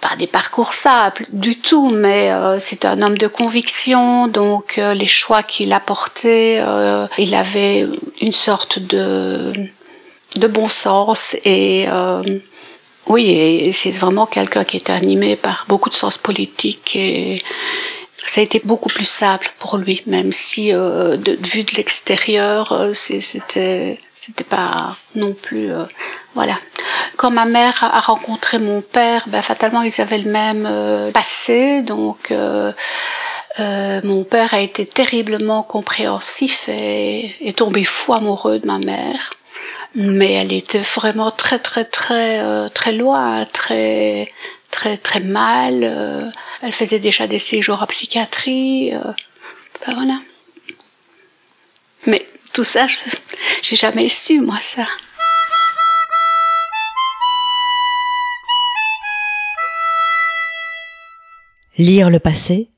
pas 0.00 0.14
des 0.16 0.28
parcours 0.28 0.72
simples 0.72 1.26
du 1.32 1.58
tout, 1.58 1.90
mais 1.90 2.30
euh, 2.30 2.60
c'est 2.60 2.84
un 2.84 3.02
homme 3.02 3.18
de 3.18 3.26
conviction, 3.26 4.28
donc 4.28 4.78
euh, 4.78 4.94
les 4.94 5.08
choix 5.08 5.42
qu'il 5.42 5.72
a 5.72 5.80
portés, 5.80 6.62
il 7.18 7.34
avait 7.34 7.88
une 8.20 8.32
sorte 8.32 8.78
de 8.78 9.52
de 10.36 10.46
bon 10.46 10.68
sens 10.68 11.36
et 11.44 11.86
euh, 11.88 12.22
oui, 13.06 13.70
c'est 13.72 13.90
vraiment 13.90 14.26
quelqu'un 14.26 14.64
qui 14.64 14.76
était 14.76 14.92
animé 14.92 15.36
par 15.36 15.64
beaucoup 15.68 15.90
de 15.90 15.94
sens 15.94 16.16
politique 16.16 16.94
et 16.96 17.42
ça 18.26 18.40
a 18.40 18.44
été 18.44 18.60
beaucoup 18.64 18.88
plus 18.88 19.08
simple 19.08 19.52
pour 19.58 19.78
lui, 19.78 20.02
même 20.06 20.30
si 20.30 20.72
euh, 20.72 21.16
de, 21.16 21.36
vue 21.40 21.64
de 21.64 21.74
l'extérieur, 21.74 22.72
euh, 22.72 22.92
c'était 22.92 23.98
c'était 24.20 24.44
pas 24.44 24.96
non 25.14 25.32
plus 25.32 25.72
euh, 25.72 25.84
voilà. 26.34 26.54
Quand 27.16 27.30
ma 27.30 27.46
mère 27.46 27.82
a 27.82 28.00
rencontré 28.00 28.58
mon 28.58 28.82
père, 28.82 29.24
ben, 29.28 29.42
fatalement 29.42 29.82
ils 29.82 30.00
avaient 30.00 30.18
le 30.18 30.30
même 30.30 30.66
euh, 30.68 31.10
passé, 31.10 31.82
donc 31.82 32.30
euh, 32.30 32.72
mon 34.04 34.24
père 34.24 34.54
a 34.54 34.60
été 34.60 34.86
terriblement 34.86 35.62
compréhensif 35.62 36.68
et 36.68 37.34
est 37.40 37.58
tombé 37.58 37.82
fou 37.82 38.12
amoureux 38.12 38.58
de 38.58 38.66
ma 38.66 38.78
mère 38.78 39.32
mais 39.94 40.32
elle 40.32 40.52
était 40.52 40.78
vraiment 40.78 41.30
très 41.30 41.58
très 41.58 41.84
très 41.84 42.40
euh, 42.40 42.68
très 42.68 42.92
loin, 42.92 43.44
très 43.46 44.32
très 44.70 44.96
très 44.96 45.20
mal. 45.20 45.80
Euh, 45.82 46.30
elle 46.62 46.72
faisait 46.72 46.98
déjà 46.98 47.26
des 47.26 47.38
séjours 47.38 47.82
en 47.82 47.86
psychiatrie. 47.86 48.94
Euh, 48.94 49.12
ben 49.86 49.94
voilà. 49.94 50.20
Mais 52.06 52.26
tout 52.52 52.64
ça, 52.64 52.86
j'ai 53.62 53.76
jamais 53.76 54.08
su 54.08 54.40
moi 54.40 54.58
ça. 54.60 54.86
Lire 61.78 62.10
le 62.10 62.18
passé, 62.18 62.68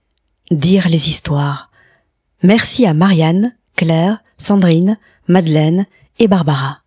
dire 0.53 0.89
les 0.89 1.09
histoires. 1.09 1.71
Merci 2.45 2.87
à 2.87 2.95
Marianne, 2.95 3.57
Claire, 3.77 4.19
Sandrine, 4.37 4.97
Madeleine 5.27 5.87
et 6.21 6.29
Barbara. 6.29 6.82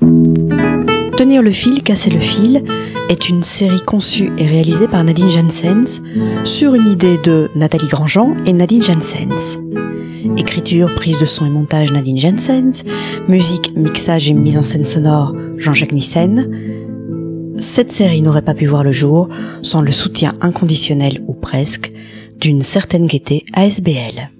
Tenir 0.00 1.42
le 1.42 1.50
fil, 1.50 1.82
casser 1.82 2.10
le 2.10 2.18
fil 2.18 2.64
est 3.08 3.28
une 3.28 3.42
série 3.42 3.80
conçue 3.80 4.32
et 4.38 4.46
réalisée 4.46 4.88
par 4.88 5.04
Nadine 5.04 5.30
Jansens 5.30 6.02
sur 6.44 6.74
une 6.74 6.88
idée 6.88 7.18
de 7.18 7.50
Nathalie 7.54 7.88
Grandjean 7.88 8.36
et 8.46 8.52
Nadine 8.52 8.82
Jansens. 8.82 9.60
Écriture, 10.36 10.94
prise 10.94 11.18
de 11.18 11.24
son 11.26 11.46
et 11.46 11.50
montage 11.50 11.92
Nadine 11.92 12.18
Jansens, 12.18 12.84
musique, 13.28 13.76
mixage 13.76 14.30
et 14.30 14.34
mise 14.34 14.58
en 14.58 14.62
scène 14.62 14.84
sonore 14.84 15.34
Jean-Jacques 15.56 15.92
Nissen. 15.92 17.54
Cette 17.58 17.92
série 17.92 18.22
n'aurait 18.22 18.42
pas 18.42 18.54
pu 18.54 18.66
voir 18.66 18.82
le 18.82 18.92
jour 18.92 19.28
sans 19.62 19.82
le 19.82 19.92
soutien 19.92 20.34
inconditionnel 20.40 21.22
ou 21.28 21.34
presque 21.34 21.92
d'une 22.40 22.62
certaine 22.62 23.06
gaieté 23.06 23.44
ASBL. 23.52 24.30